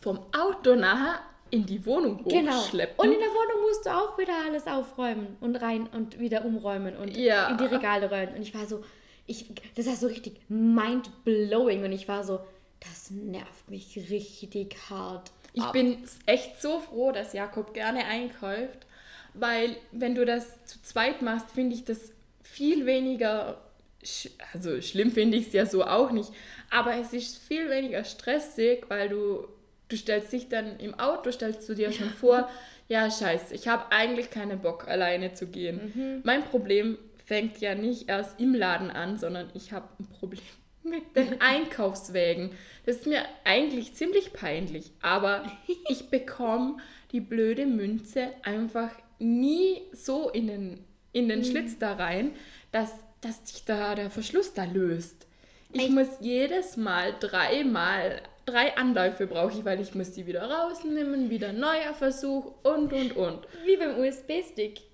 Vom 0.00 0.20
Auto 0.32 0.74
nachher 0.76 1.20
in 1.50 1.64
die 1.66 1.84
Wohnung 1.86 2.22
Genau. 2.24 2.52
hochschleppen. 2.52 2.98
Und 2.98 3.12
in 3.12 3.18
der 3.18 3.28
Wohnung 3.30 3.62
musst 3.62 3.86
du 3.86 3.90
auch 3.90 4.16
wieder 4.18 4.34
alles 4.46 4.66
aufräumen 4.66 5.36
und 5.40 5.56
rein 5.56 5.86
und 5.88 6.18
wieder 6.20 6.44
umräumen 6.44 6.94
und 6.96 7.16
Ja. 7.16 7.48
in 7.48 7.56
die 7.58 7.64
Regale 7.64 8.08
räumen. 8.10 8.34
Und 8.36 8.42
ich 8.42 8.54
war 8.54 8.66
so, 8.66 8.84
ich, 9.28 9.46
das 9.76 9.86
war 9.86 9.94
so 9.94 10.08
richtig 10.08 10.40
mind-blowing 10.48 11.84
und 11.84 11.92
ich 11.92 12.08
war 12.08 12.24
so, 12.24 12.40
das 12.80 13.10
nervt 13.10 13.70
mich 13.70 13.96
richtig 14.10 14.76
hart. 14.88 15.30
Ich 15.52 15.62
ab. 15.62 15.72
bin 15.72 15.98
echt 16.26 16.60
so 16.60 16.80
froh, 16.80 17.12
dass 17.12 17.34
Jakob 17.34 17.74
gerne 17.74 18.06
einkauft, 18.06 18.86
weil 19.34 19.76
wenn 19.92 20.14
du 20.14 20.24
das 20.24 20.64
zu 20.64 20.82
zweit 20.82 21.22
machst, 21.22 21.50
finde 21.50 21.76
ich 21.76 21.84
das 21.84 22.12
viel 22.42 22.86
weniger, 22.86 23.60
sch 24.02 24.30
also 24.52 24.80
schlimm 24.80 25.12
finde 25.12 25.36
ich 25.36 25.48
es 25.48 25.52
ja 25.52 25.66
so 25.66 25.84
auch 25.84 26.10
nicht, 26.10 26.30
aber 26.70 26.96
es 26.96 27.12
ist 27.12 27.38
viel 27.38 27.68
weniger 27.68 28.04
stressig, 28.04 28.86
weil 28.88 29.10
du, 29.10 29.46
du 29.88 29.96
stellst 29.96 30.32
dich 30.32 30.48
dann 30.48 30.78
im 30.80 30.98
Auto, 30.98 31.30
stellst 31.32 31.68
du 31.68 31.74
dir 31.74 31.92
schon 31.92 32.10
vor, 32.20 32.48
ja 32.88 33.10
scheiße, 33.10 33.54
ich 33.54 33.68
habe 33.68 33.92
eigentlich 33.92 34.30
keinen 34.30 34.60
Bock 34.60 34.88
alleine 34.88 35.34
zu 35.34 35.48
gehen. 35.48 36.22
Mein 36.24 36.44
Problem 36.44 36.96
fängt 37.28 37.60
ja 37.60 37.74
nicht 37.74 38.08
erst 38.08 38.40
im 38.40 38.54
Laden 38.54 38.90
an, 38.90 39.18
sondern 39.18 39.50
ich 39.52 39.72
habe 39.72 39.86
ein 40.00 40.06
Problem 40.06 40.40
mit 40.82 41.14
den 41.14 41.40
Einkaufswägen. 41.40 42.52
Das 42.86 42.96
ist 42.96 43.06
mir 43.06 43.22
eigentlich 43.44 43.94
ziemlich 43.94 44.32
peinlich, 44.32 44.92
aber 45.02 45.44
ich 45.88 46.08
bekomme 46.08 46.78
die 47.12 47.20
blöde 47.20 47.66
Münze 47.66 48.28
einfach 48.42 48.90
nie 49.18 49.82
so 49.92 50.30
in 50.30 50.46
den, 50.46 50.84
in 51.12 51.28
den 51.28 51.44
Schlitz 51.44 51.78
da 51.78 51.94
rein, 51.94 52.32
dass, 52.72 52.94
dass 53.20 53.46
sich 53.46 53.64
da 53.66 53.94
der 53.94 54.10
Verschluss 54.10 54.54
da 54.54 54.64
löst. 54.64 55.26
Ich 55.72 55.82
Echt? 55.82 55.90
muss 55.90 56.08
jedes 56.20 56.78
Mal 56.78 57.14
dreimal, 57.20 58.22
drei 58.46 58.74
Anläufe 58.78 59.26
brauche 59.26 59.58
ich, 59.58 59.64
weil 59.66 59.80
ich 59.80 59.94
muss 59.94 60.12
die 60.12 60.26
wieder 60.26 60.50
rausnehmen, 60.50 61.28
wieder 61.28 61.52
neuer 61.52 61.92
Versuch 61.92 62.54
und, 62.62 62.90
und, 62.94 63.16
und. 63.16 63.46
Wie 63.66 63.76
beim 63.76 63.98
USB-Stick. 63.98 64.87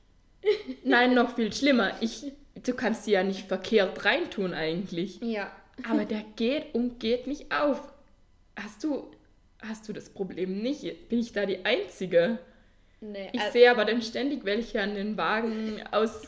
Nein, 0.85 1.15
noch 1.15 1.35
viel 1.35 1.53
schlimmer. 1.53 1.93
Ich, 2.01 2.33
du 2.63 2.75
kannst 2.75 3.05
sie 3.05 3.13
ja 3.13 3.23
nicht 3.23 3.47
verkehrt 3.49 4.05
reintun 4.05 4.55
eigentlich. 4.55 5.21
Ja. 5.21 5.51
Aber 5.89 6.05
der 6.05 6.25
geht 6.37 6.75
und 6.75 7.01
geht 7.01 7.27
nicht 7.27 7.53
auf. 7.53 7.81
Hast 8.57 8.85
du, 8.85 9.11
hast 9.61 9.89
du 9.89 9.93
das 9.93 10.09
Problem 10.11 10.63
nicht? 10.63 11.09
Bin 11.09 11.19
ich 11.19 11.33
da 11.33 11.47
die 11.47 11.65
Einzige? 11.65 12.39
Nee, 13.01 13.29
Ich 13.33 13.41
also- 13.41 13.53
sehe 13.53 13.71
aber 13.71 13.85
dann 13.85 14.01
ständig 14.03 14.45
welche 14.45 14.81
an 14.81 14.95
den 14.95 15.17
Wagen 15.17 15.83
aus, 15.91 16.23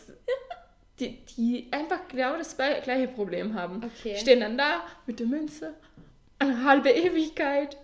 die, 0.99 1.19
die 1.37 1.69
einfach 1.71 2.09
genau 2.09 2.37
das 2.37 2.57
gleiche 2.57 2.83
gleiche 2.83 3.09
Problem 3.09 3.55
haben. 3.55 3.83
Okay. 3.85 4.17
Stehen 4.17 4.41
dann 4.41 4.59
da 4.59 4.83
mit 5.07 5.21
der 5.21 5.27
Münze, 5.27 5.75
eine 6.39 6.65
halbe 6.65 6.91
Ewigkeit. 6.91 7.77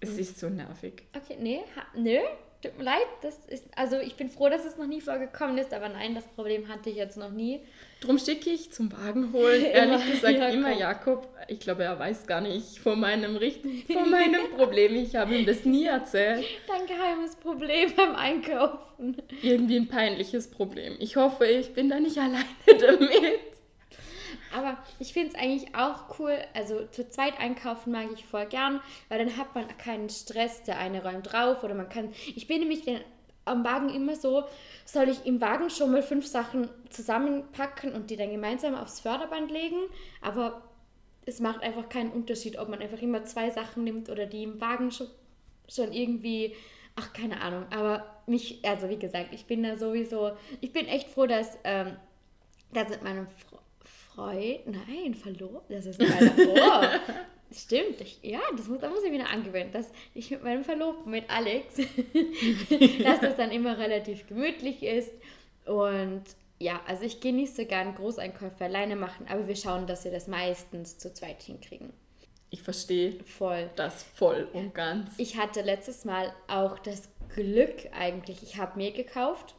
Es 0.00 0.16
ist 0.16 0.38
so 0.40 0.48
nervig. 0.48 1.02
Okay, 1.14 1.36
nee, 1.38 1.60
ha, 1.76 1.82
nö, 1.94 2.18
tut 2.62 2.76
mir 2.78 2.84
leid. 2.84 3.06
Das 3.22 3.34
ist, 3.48 3.64
also 3.76 3.98
ich 3.98 4.14
bin 4.16 4.30
froh, 4.30 4.48
dass 4.48 4.64
es 4.64 4.76
noch 4.76 4.86
nie 4.86 5.00
vorgekommen 5.00 5.58
ist, 5.58 5.72
aber 5.72 5.88
nein, 5.88 6.14
das 6.14 6.24
Problem 6.26 6.68
hatte 6.68 6.90
ich 6.90 6.96
jetzt 6.96 7.16
noch 7.16 7.30
nie. 7.30 7.60
Drum 8.00 8.18
schicke 8.18 8.50
ich 8.50 8.72
zum 8.72 8.90
Wagen 8.92 9.32
holen, 9.32 9.64
ehrlich 9.72 10.10
gesagt, 10.10 10.38
Jakob. 10.38 10.54
immer 10.54 10.72
Jakob. 10.72 11.28
Ich 11.48 11.60
glaube, 11.60 11.84
er 11.84 11.98
weiß 11.98 12.26
gar 12.26 12.40
nicht 12.40 12.78
von 12.78 12.98
meinem, 13.00 13.38
von 13.92 14.10
meinem 14.10 14.50
Problem. 14.56 14.94
Ich 14.96 15.16
habe 15.16 15.36
ihm 15.36 15.46
das 15.46 15.64
nie 15.64 15.86
erzählt. 15.86 16.44
Dein 16.66 16.86
geheimes 16.86 17.36
Problem 17.36 17.92
beim 17.96 18.14
Einkaufen. 18.14 19.16
Irgendwie 19.42 19.76
ein 19.76 19.88
peinliches 19.88 20.48
Problem. 20.48 20.96
Ich 20.98 21.16
hoffe, 21.16 21.46
ich 21.46 21.72
bin 21.74 21.88
da 21.88 21.98
nicht 22.00 22.18
alleine 22.18 22.44
damit. 22.66 23.10
Aber 24.56 24.78
ich 24.98 25.12
finde 25.12 25.30
es 25.30 25.34
eigentlich 25.34 25.74
auch 25.74 26.18
cool, 26.18 26.36
also 26.54 26.86
zu 26.86 27.08
zweit 27.08 27.38
einkaufen 27.38 27.92
mag 27.92 28.08
ich 28.12 28.24
voll 28.24 28.46
gern, 28.46 28.80
weil 29.08 29.18
dann 29.18 29.36
hat 29.36 29.54
man 29.54 29.66
keinen 29.78 30.08
Stress, 30.08 30.62
der 30.64 30.78
eine 30.78 31.02
räumt 31.02 31.32
drauf 31.32 31.62
oder 31.62 31.74
man 31.74 31.88
kann, 31.88 32.12
ich 32.34 32.46
bin 32.46 32.60
nämlich 32.60 32.82
den, 32.82 33.00
am 33.44 33.64
Wagen 33.64 33.90
immer 33.90 34.16
so, 34.16 34.44
soll 34.84 35.08
ich 35.08 35.24
im 35.26 35.40
Wagen 35.40 35.70
schon 35.70 35.92
mal 35.92 36.02
fünf 36.02 36.26
Sachen 36.26 36.68
zusammenpacken 36.90 37.92
und 37.92 38.10
die 38.10 38.16
dann 38.16 38.30
gemeinsam 38.30 38.74
aufs 38.74 39.00
Förderband 39.00 39.50
legen, 39.50 39.78
aber 40.20 40.62
es 41.26 41.40
macht 41.40 41.62
einfach 41.62 41.88
keinen 41.88 42.10
Unterschied, 42.10 42.58
ob 42.58 42.68
man 42.68 42.80
einfach 42.80 43.00
immer 43.00 43.24
zwei 43.24 43.50
Sachen 43.50 43.84
nimmt 43.84 44.08
oder 44.08 44.26
die 44.26 44.42
im 44.42 44.60
Wagen 44.60 44.90
schon, 44.90 45.08
schon 45.68 45.92
irgendwie, 45.92 46.56
ach 46.96 47.12
keine 47.12 47.40
Ahnung, 47.40 47.66
aber 47.70 48.22
mich, 48.26 48.64
also 48.64 48.88
wie 48.88 48.98
gesagt, 48.98 49.32
ich 49.32 49.46
bin 49.46 49.62
da 49.62 49.76
sowieso, 49.76 50.32
ich 50.60 50.72
bin 50.72 50.86
echt 50.86 51.08
froh, 51.08 51.26
dass, 51.26 51.58
ähm, 51.64 51.96
dass 52.72 52.88
mit 52.88 53.02
meinem 53.02 53.26
Freund, 54.20 54.66
nein, 54.66 55.14
verlobt, 55.14 55.70
das 55.70 55.86
ist 55.86 55.98
mein 55.98 56.30
oh, 56.46 56.82
Stimmt, 57.52 58.00
ich, 58.00 58.18
ja, 58.22 58.40
das 58.54 58.68
muss, 58.68 58.80
da 58.80 58.90
muss 58.90 59.02
ich 59.02 59.10
wieder 59.10 59.30
angewöhnen, 59.30 59.72
dass 59.72 59.90
ich 60.14 60.30
mit 60.30 60.44
meinem 60.44 60.62
Verlobten, 60.62 61.10
mit 61.10 61.28
Alex, 61.30 61.76
dass 63.02 63.20
das 63.20 63.36
dann 63.36 63.50
immer 63.50 63.78
relativ 63.78 64.28
gemütlich 64.28 64.82
ist. 64.82 65.10
Und 65.64 66.22
ja, 66.58 66.80
also 66.86 67.04
ich 67.04 67.20
gehe 67.20 67.32
nicht 67.32 67.56
so 67.56 67.64
gern 67.64 67.94
Großeinkäufe 67.94 68.64
alleine 68.64 68.94
machen, 68.94 69.26
aber 69.28 69.48
wir 69.48 69.56
schauen, 69.56 69.86
dass 69.86 70.04
wir 70.04 70.12
das 70.12 70.28
meistens 70.28 70.98
zu 70.98 71.12
zweit 71.12 71.42
hinkriegen. 71.42 71.92
Ich 72.50 72.62
verstehe 72.62 73.14
Voll. 73.24 73.70
das 73.76 74.02
voll 74.02 74.48
und 74.52 74.74
ganz. 74.74 75.18
Ich 75.18 75.38
hatte 75.38 75.62
letztes 75.62 76.04
Mal 76.04 76.32
auch 76.46 76.78
das 76.78 77.08
Glück 77.34 77.88
eigentlich. 77.92 78.42
Ich 78.42 78.58
habe 78.58 78.76
Mehl 78.76 78.92
gekauft. 78.92 79.54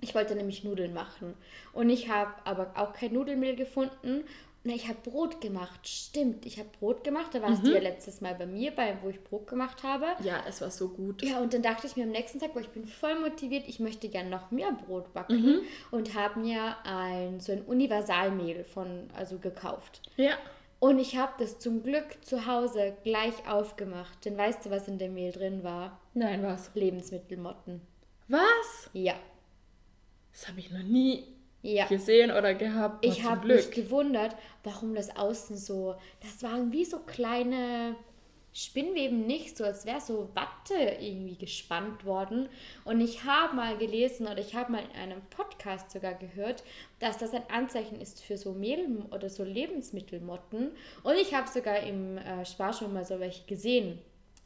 Ich 0.00 0.14
wollte 0.14 0.34
nämlich 0.34 0.64
Nudeln 0.64 0.94
machen. 0.94 1.34
Und 1.72 1.90
ich 1.90 2.08
habe 2.08 2.32
aber 2.44 2.72
auch 2.76 2.92
kein 2.92 3.12
Nudelmehl 3.12 3.56
gefunden. 3.56 4.24
Na, 4.64 4.74
ich 4.74 4.88
habe 4.88 4.98
Brot 5.02 5.40
gemacht. 5.40 5.88
Stimmt, 5.88 6.44
ich 6.44 6.58
habe 6.58 6.68
Brot 6.78 7.04
gemacht. 7.04 7.28
Da 7.32 7.42
warst 7.42 7.64
du 7.64 7.72
ja 7.72 7.80
letztes 7.80 8.20
Mal 8.20 8.34
bei 8.34 8.46
mir, 8.46 8.72
bei, 8.72 8.98
wo 9.02 9.08
ich 9.08 9.22
Brot 9.22 9.46
gemacht 9.46 9.82
habe. 9.82 10.06
Ja, 10.22 10.42
es 10.48 10.60
war 10.60 10.70
so 10.70 10.88
gut. 10.88 11.22
Ja, 11.22 11.40
und 11.40 11.54
dann 11.54 11.62
dachte 11.62 11.86
ich 11.86 11.96
mir 11.96 12.04
am 12.04 12.10
nächsten 12.10 12.40
Tag, 12.40 12.54
weil 12.54 12.62
ich 12.62 12.68
bin 12.68 12.84
voll 12.84 13.18
motiviert, 13.20 13.64
ich 13.68 13.78
möchte 13.80 14.08
gerne 14.08 14.30
noch 14.30 14.50
mehr 14.50 14.72
Brot 14.72 15.12
backen 15.14 15.60
und 15.90 16.14
habe 16.14 16.40
mir 16.40 16.76
ein 16.84 17.40
so 17.40 17.52
ein 17.52 17.62
Universalmehl 17.62 18.64
von 18.64 19.08
also 19.16 19.38
gekauft. 19.38 20.02
Ja. 20.16 20.36
Und 20.80 20.98
ich 20.98 21.16
habe 21.16 21.32
das 21.38 21.58
zum 21.58 21.82
Glück 21.82 22.24
zu 22.24 22.46
Hause 22.46 22.96
gleich 23.02 23.48
aufgemacht. 23.48 24.24
Denn 24.24 24.36
weißt 24.36 24.66
du, 24.66 24.70
was 24.70 24.86
in 24.86 24.98
dem 24.98 25.14
Mehl 25.14 25.32
drin 25.32 25.64
war? 25.64 26.00
Nein, 26.14 26.42
was? 26.42 26.70
Lebensmittelmotten. 26.74 27.80
Was? 28.28 28.90
Ja. 28.92 29.14
Das 30.38 30.46
habe 30.46 30.60
ich 30.60 30.70
noch 30.70 30.84
nie 30.84 31.24
Ja. 31.62 31.86
gesehen 31.86 32.30
oder 32.30 32.54
gehabt. 32.54 33.04
Ich 33.04 33.24
habe 33.24 33.48
mich 33.48 33.72
gewundert, 33.72 34.36
warum 34.62 34.94
das 34.94 35.16
außen 35.16 35.56
so. 35.56 35.96
Das 36.22 36.44
waren 36.44 36.70
wie 36.70 36.84
so 36.84 37.00
kleine 37.00 37.96
Spinnweben 38.52 39.26
nicht, 39.26 39.56
so 39.56 39.64
als 39.64 39.84
wäre 39.84 40.00
so 40.00 40.30
Watte 40.34 40.74
irgendwie 41.00 41.34
gespannt 41.34 42.04
worden. 42.04 42.48
Und 42.84 43.00
ich 43.00 43.24
habe 43.24 43.56
mal 43.56 43.76
gelesen 43.78 44.28
oder 44.28 44.38
ich 44.38 44.54
habe 44.54 44.70
mal 44.70 44.82
in 44.82 45.00
einem 45.00 45.22
Podcast 45.30 45.90
sogar 45.90 46.14
gehört, 46.14 46.62
dass 47.00 47.18
das 47.18 47.34
ein 47.34 47.42
Anzeichen 47.50 48.00
ist 48.00 48.22
für 48.22 48.36
so 48.36 48.52
Mehl 48.52 49.04
oder 49.10 49.28
so 49.28 49.42
Lebensmittelmotten. 49.42 50.70
Und 51.02 51.14
ich 51.20 51.34
habe 51.34 51.48
sogar 51.48 51.80
im 51.80 52.16
äh, 52.16 52.44
Spar 52.46 52.72
schon 52.72 52.92
mal 52.92 53.04
so 53.04 53.18
welche 53.18 53.44
gesehen. 53.46 53.98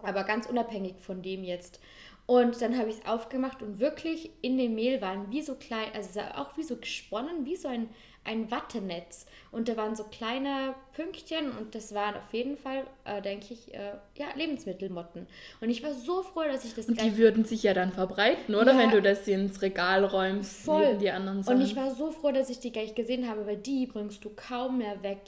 Aber 0.02 0.24
ganz 0.24 0.46
unabhängig 0.46 0.94
von 1.00 1.22
dem 1.22 1.44
jetzt. 1.44 1.80
Und 2.26 2.62
dann 2.62 2.78
habe 2.78 2.88
ich 2.88 2.96
es 2.98 3.06
aufgemacht 3.06 3.62
und 3.62 3.80
wirklich 3.80 4.30
in 4.42 4.56
dem 4.56 4.74
Mehl 4.74 5.00
waren 5.00 5.30
wie 5.30 5.42
so 5.42 5.54
klein, 5.54 5.88
also 5.94 6.08
es 6.10 6.16
war 6.16 6.40
auch 6.40 6.56
wie 6.56 6.62
so 6.62 6.76
gesponnen, 6.76 7.44
wie 7.44 7.56
so 7.56 7.66
ein, 7.66 7.88
ein 8.24 8.48
Wattenetz. 8.50 9.26
Und 9.50 9.68
da 9.68 9.76
waren 9.76 9.96
so 9.96 10.04
kleine 10.04 10.74
Pünktchen 10.94 11.50
und 11.50 11.74
das 11.74 11.92
waren 11.94 12.14
auf 12.14 12.32
jeden 12.32 12.56
Fall, 12.56 12.84
äh, 13.04 13.20
denke 13.20 13.52
ich, 13.52 13.74
äh, 13.74 13.94
ja, 14.16 14.26
Lebensmittelmotten. 14.36 15.26
Und 15.60 15.68
ich 15.68 15.82
war 15.82 15.92
so 15.94 16.22
froh, 16.22 16.44
dass 16.44 16.64
ich 16.64 16.74
das 16.74 16.86
Und 16.86 17.02
die 17.02 17.18
würden 17.18 17.44
sich 17.44 17.64
ja 17.64 17.74
dann 17.74 17.92
verbreiten, 17.92 18.54
oder? 18.54 18.72
Ja. 18.72 18.78
Wenn 18.78 18.90
du 18.92 19.02
das 19.02 19.26
ins 19.26 19.60
Regal 19.60 20.04
räumst, 20.04 20.64
voll. 20.64 20.86
neben 20.86 20.98
die 21.00 21.10
anderen 21.10 21.42
Sachen. 21.42 21.56
Und 21.56 21.66
ich 21.66 21.74
war 21.74 21.92
so 21.92 22.12
froh, 22.12 22.30
dass 22.30 22.50
ich 22.50 22.60
die 22.60 22.70
gleich 22.70 22.94
gesehen 22.94 23.28
habe, 23.28 23.46
weil 23.46 23.56
die 23.56 23.86
bringst 23.86 24.24
du 24.24 24.30
kaum 24.30 24.78
mehr 24.78 25.02
weg. 25.02 25.22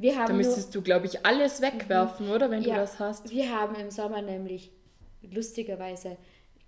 Wir 0.00 0.12
da 0.14 0.18
haben 0.20 0.28
nur, 0.28 0.36
müsstest 0.38 0.74
du, 0.74 0.80
glaube 0.82 1.06
ich, 1.06 1.24
alles 1.26 1.60
wegwerfen, 1.60 2.30
oder? 2.30 2.50
Wenn 2.50 2.62
du 2.62 2.70
Ja, 2.70 2.76
das 2.76 2.98
hast. 2.98 3.30
Wir 3.30 3.54
haben 3.54 3.74
im 3.74 3.90
Sommer 3.90 4.22
nämlich 4.22 4.70
lustigerweise 5.22 6.16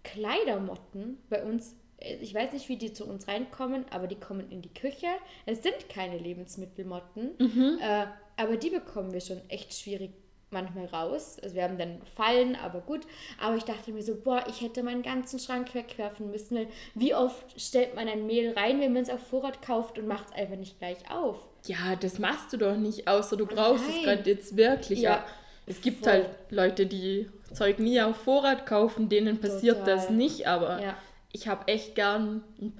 Kleidermotten 0.04 1.18
bei 1.30 1.42
uns. 1.44 1.74
äh, 1.98 2.16
Ich 2.16 2.34
weiß 2.34 2.52
nicht, 2.52 2.68
wie 2.68 2.76
die 2.76 2.92
zu 2.92 3.06
uns 3.06 3.28
reinkommen, 3.28 3.84
aber 3.90 4.06
die 4.06 4.18
kommen 4.20 4.50
in 4.50 4.60
die 4.62 4.72
Küche. 4.74 5.06
Es 5.46 5.62
sind 5.62 5.88
keine 5.88 6.18
Lebensmittelmotten, 6.18 7.30
Mhm. 7.38 7.78
äh, 7.80 8.06
aber 8.36 8.56
die 8.56 8.70
bekommen 8.70 9.12
wir 9.12 9.20
schon 9.20 9.40
echt 9.48 9.72
schwierig 9.74 10.10
manchmal 10.52 10.86
raus. 10.86 11.38
Also 11.42 11.54
wir 11.54 11.62
haben 11.64 11.78
dann 11.78 12.00
Fallen, 12.16 12.56
aber 12.56 12.80
gut. 12.80 13.00
Aber 13.40 13.56
ich 13.56 13.64
dachte 13.64 13.92
mir 13.92 14.02
so, 14.02 14.14
boah, 14.14 14.44
ich 14.48 14.60
hätte 14.60 14.82
meinen 14.82 15.02
ganzen 15.02 15.38
Schrank 15.38 15.74
wegwerfen 15.74 16.30
müssen. 16.30 16.66
Wie 16.94 17.14
oft 17.14 17.60
stellt 17.60 17.94
man 17.94 18.08
ein 18.08 18.26
Mehl 18.26 18.52
rein, 18.52 18.80
wenn 18.80 18.92
man 18.92 19.02
es 19.02 19.10
auf 19.10 19.20
Vorrat 19.26 19.62
kauft 19.62 19.98
und 19.98 20.06
macht 20.06 20.26
es 20.30 20.34
einfach 20.34 20.56
nicht 20.56 20.78
gleich 20.78 20.98
auf? 21.10 21.36
Ja, 21.66 21.96
das 21.98 22.18
machst 22.18 22.52
du 22.52 22.56
doch 22.56 22.76
nicht, 22.76 23.06
außer 23.08 23.36
du 23.36 23.46
brauchst 23.46 23.84
es 23.88 23.94
Nein. 23.96 24.04
gerade 24.04 24.30
jetzt 24.30 24.56
wirklich. 24.56 25.00
Ja. 25.00 25.10
Ja, 25.10 25.24
Es 25.66 25.80
gibt 25.80 26.04
voll. 26.04 26.12
halt 26.12 26.26
Leute, 26.50 26.86
die 26.86 27.28
Zeug 27.52 27.78
nie 27.78 28.00
auf 28.02 28.16
Vorrat 28.16 28.66
kaufen, 28.66 29.08
denen 29.08 29.38
passiert 29.40 29.78
Total. 29.80 29.94
das 29.96 30.10
nicht, 30.10 30.48
aber 30.48 30.82
Ja. 30.82 30.96
ich 31.32 31.46
habe 31.48 31.68
echt 31.68 31.94
gern 31.94 32.42
ein, 32.60 32.72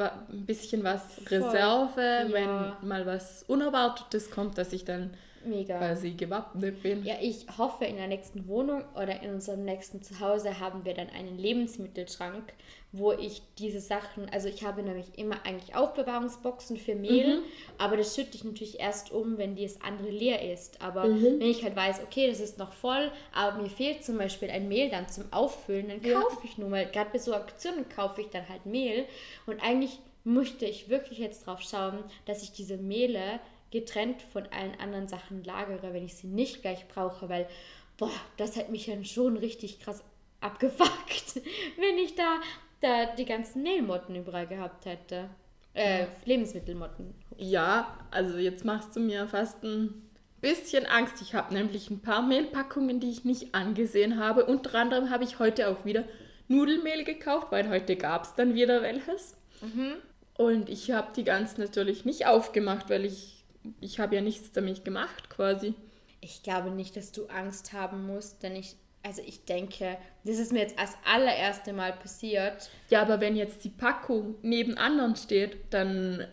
bisschen 0.46 0.82
was 0.82 1.14
Voll. 1.14 1.38
Reserve, 1.38 2.00
Ja. 2.00 2.76
wenn 2.80 2.88
mal 2.88 3.06
was 3.06 3.44
Unerwartetes 3.46 4.30
kommt, 4.30 4.58
dass 4.58 4.72
ich 4.72 4.84
dann 4.84 5.14
Mega. 5.44 5.78
quasi 5.78 6.10
gewappnet 6.12 6.82
bin. 6.82 7.04
Ja, 7.04 7.14
ich 7.20 7.46
hoffe, 7.58 7.84
in 7.84 7.96
der 7.96 8.06
nächsten 8.06 8.46
Wohnung 8.48 8.84
oder 8.94 9.22
in 9.22 9.32
unserem 9.34 9.64
nächsten 9.64 10.02
Zuhause 10.02 10.60
haben 10.60 10.84
wir 10.84 10.94
dann 10.94 11.08
einen 11.10 11.38
Lebensmittelschrank, 11.38 12.52
wo 12.92 13.12
ich 13.12 13.42
diese 13.58 13.80
Sachen, 13.80 14.28
also 14.30 14.48
ich 14.48 14.64
habe 14.64 14.82
nämlich 14.82 15.06
immer 15.18 15.36
eigentlich 15.46 15.74
Aufbewahrungsboxen 15.74 16.76
für 16.76 16.94
Mehl, 16.94 17.36
Mhm. 17.38 17.42
aber 17.78 17.96
das 17.96 18.14
schütte 18.14 18.36
ich 18.36 18.44
natürlich 18.44 18.80
erst 18.80 19.10
um, 19.12 19.38
wenn 19.38 19.56
das 19.56 19.80
andere 19.80 20.10
leer 20.10 20.52
ist. 20.52 20.80
Aber 20.82 21.06
Mhm. 21.08 21.40
wenn 21.40 21.48
ich 21.48 21.64
halt 21.64 21.74
weiß, 21.74 22.00
okay, 22.02 22.28
das 22.28 22.40
ist 22.40 22.58
noch 22.58 22.72
voll, 22.72 23.10
aber 23.34 23.60
mir 23.62 23.70
fehlt 23.70 24.04
zum 24.04 24.18
Beispiel 24.18 24.50
ein 24.50 24.68
Mehl 24.68 24.90
dann 24.90 25.08
zum 25.08 25.24
Auffüllen, 25.32 25.88
dann 25.88 26.02
Ja. 26.02 26.20
kaufe 26.20 26.44
ich 26.46 26.58
nur 26.58 26.68
mal, 26.68 26.86
gerade 26.86 27.10
bei 27.12 27.18
so 27.18 27.34
Aktionen 27.34 27.88
kaufe 27.88 28.20
ich 28.20 28.28
dann 28.28 28.48
halt 28.48 28.66
Mehl 28.66 29.06
und 29.46 29.62
eigentlich 29.62 29.98
möchte 30.24 30.66
ich 30.66 30.88
wirklich 30.88 31.18
jetzt 31.18 31.46
drauf 31.46 31.60
schauen, 31.62 32.04
dass 32.26 32.42
ich 32.44 32.52
diese 32.52 32.76
Mehle 32.76 33.40
getrennt 33.72 34.22
von 34.22 34.44
allen 34.52 34.78
anderen 34.78 35.08
Sachen 35.08 35.42
lagere, 35.42 35.92
wenn 35.92 36.04
ich 36.04 36.14
sie 36.14 36.28
nicht 36.28 36.62
gleich 36.62 36.86
brauche, 36.86 37.28
weil, 37.28 37.48
boah, 37.96 38.10
das 38.36 38.56
hat 38.56 38.68
mich 38.68 38.86
dann 38.86 39.04
schon 39.04 39.36
richtig 39.36 39.80
krass 39.80 40.04
abgefuckt, 40.40 41.36
wenn 41.78 41.98
ich 41.98 42.14
da, 42.14 42.40
da 42.80 43.06
die 43.16 43.24
ganzen 43.24 43.62
Mehlmotten 43.62 44.14
überall 44.14 44.46
gehabt 44.46 44.86
hätte. 44.86 45.28
Äh, 45.74 46.06
Lebensmittelmotten. 46.26 47.14
Ja, 47.38 47.98
also 48.10 48.36
jetzt 48.36 48.64
machst 48.64 48.94
du 48.94 49.00
mir 49.00 49.26
fast 49.26 49.64
ein 49.64 50.10
bisschen 50.42 50.84
Angst. 50.84 51.22
Ich 51.22 51.34
habe 51.34 51.54
nämlich 51.54 51.88
ein 51.90 52.02
paar 52.02 52.20
Mehlpackungen, 52.20 53.00
die 53.00 53.10
ich 53.10 53.24
nicht 53.24 53.54
angesehen 53.54 54.18
habe. 54.18 54.44
Unter 54.44 54.74
anderem 54.74 55.08
habe 55.08 55.24
ich 55.24 55.38
heute 55.38 55.68
auch 55.68 55.86
wieder 55.86 56.04
Nudelmehl 56.48 57.04
gekauft, 57.04 57.46
weil 57.50 57.70
heute 57.70 57.96
gab 57.96 58.24
es 58.24 58.34
dann 58.34 58.54
wieder 58.54 58.82
welches. 58.82 59.34
Und 60.36 60.68
ich 60.68 60.90
habe 60.90 61.12
die 61.16 61.24
ganz 61.24 61.56
natürlich 61.56 62.04
nicht 62.04 62.26
aufgemacht, 62.26 62.90
weil 62.90 63.04
ich, 63.04 63.41
ich 63.80 63.98
habe 64.00 64.14
ja 64.14 64.20
nichts 64.20 64.52
damit 64.52 64.84
gemacht 64.84 65.30
quasi. 65.30 65.74
Ich 66.20 66.42
glaube 66.42 66.70
nicht, 66.70 66.96
dass 66.96 67.12
du 67.12 67.26
Angst 67.26 67.72
haben 67.72 68.06
musst, 68.06 68.42
denn 68.42 68.54
ich, 68.56 68.76
also 69.02 69.22
ich 69.26 69.44
denke, 69.44 69.96
das 70.24 70.38
ist 70.38 70.52
mir 70.52 70.60
jetzt 70.60 70.78
als 70.78 70.92
allererste 71.04 71.72
Mal 71.72 71.92
passiert. 71.92 72.70
Ja, 72.90 73.02
aber 73.02 73.20
wenn 73.20 73.34
jetzt 73.36 73.64
die 73.64 73.70
Packung 73.70 74.36
neben 74.42 74.76
anderen 74.78 75.16
steht, 75.16 75.56
dann 75.70 76.26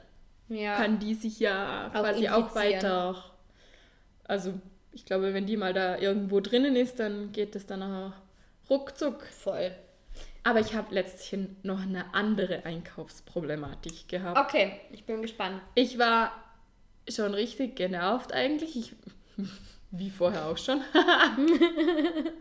Ja. 0.48 0.76
kann 0.76 1.00
die 1.00 1.14
sich 1.16 1.40
ja 1.40 1.88
Auch 1.88 2.02
quasi 2.02 2.30
auch 2.30 2.38
infizieren. 2.56 2.74
weiter. 2.84 3.24
Also 4.26 4.54
ich 4.92 5.06
glaube, 5.06 5.34
wenn 5.34 5.46
die 5.48 5.58
mal 5.58 5.74
da 5.74 5.98
irgendwo 5.98 6.40
drinnen 6.40 6.76
ist, 6.76 7.00
dann 7.00 7.32
geht 7.32 7.56
es 7.56 7.66
dann 7.66 7.82
auch 7.84 8.14
ruckzuck. 8.70 9.24
voll. 9.26 9.72
Aber 10.44 10.60
ich 10.60 10.74
habe 10.74 10.94
letzthin 10.94 11.58
noch 11.64 11.82
eine 11.82 12.14
andere 12.14 12.64
Einkaufsproblematik 12.66 14.08
gehabt. 14.08 14.38
Okay, 14.38 14.80
ich 14.92 15.06
bin 15.06 15.22
gespannt. 15.22 15.62
Ich 15.76 15.98
war 16.00 16.32
schon 17.12 17.34
richtig 17.34 17.76
genervt 17.76 18.34
eigentlich. 18.34 18.76
Ich, 18.76 18.96
wie 19.92 20.10
vorher 20.10 20.48
auch 20.48 20.58
schon. 20.58 20.82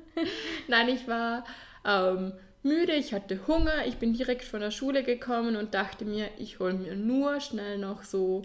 Nein, 0.69 0.89
ich 0.89 1.07
war 1.09 1.45
ähm, 1.85 2.33
müde, 2.63 2.95
ich 2.95 3.13
hatte 3.13 3.47
Hunger, 3.47 3.87
ich 3.87 3.97
bin 3.97 4.13
direkt 4.13 4.45
von 4.45 4.61
der 4.61 4.71
Schule 4.71 5.03
gekommen 5.03 5.57
und 5.57 5.75
dachte 5.75 6.05
mir, 6.05 6.29
ich 6.39 6.59
hole 6.59 6.75
mir 6.75 6.95
nur 6.95 7.41
schnell 7.41 7.79
noch 7.79 8.03
so 8.03 8.43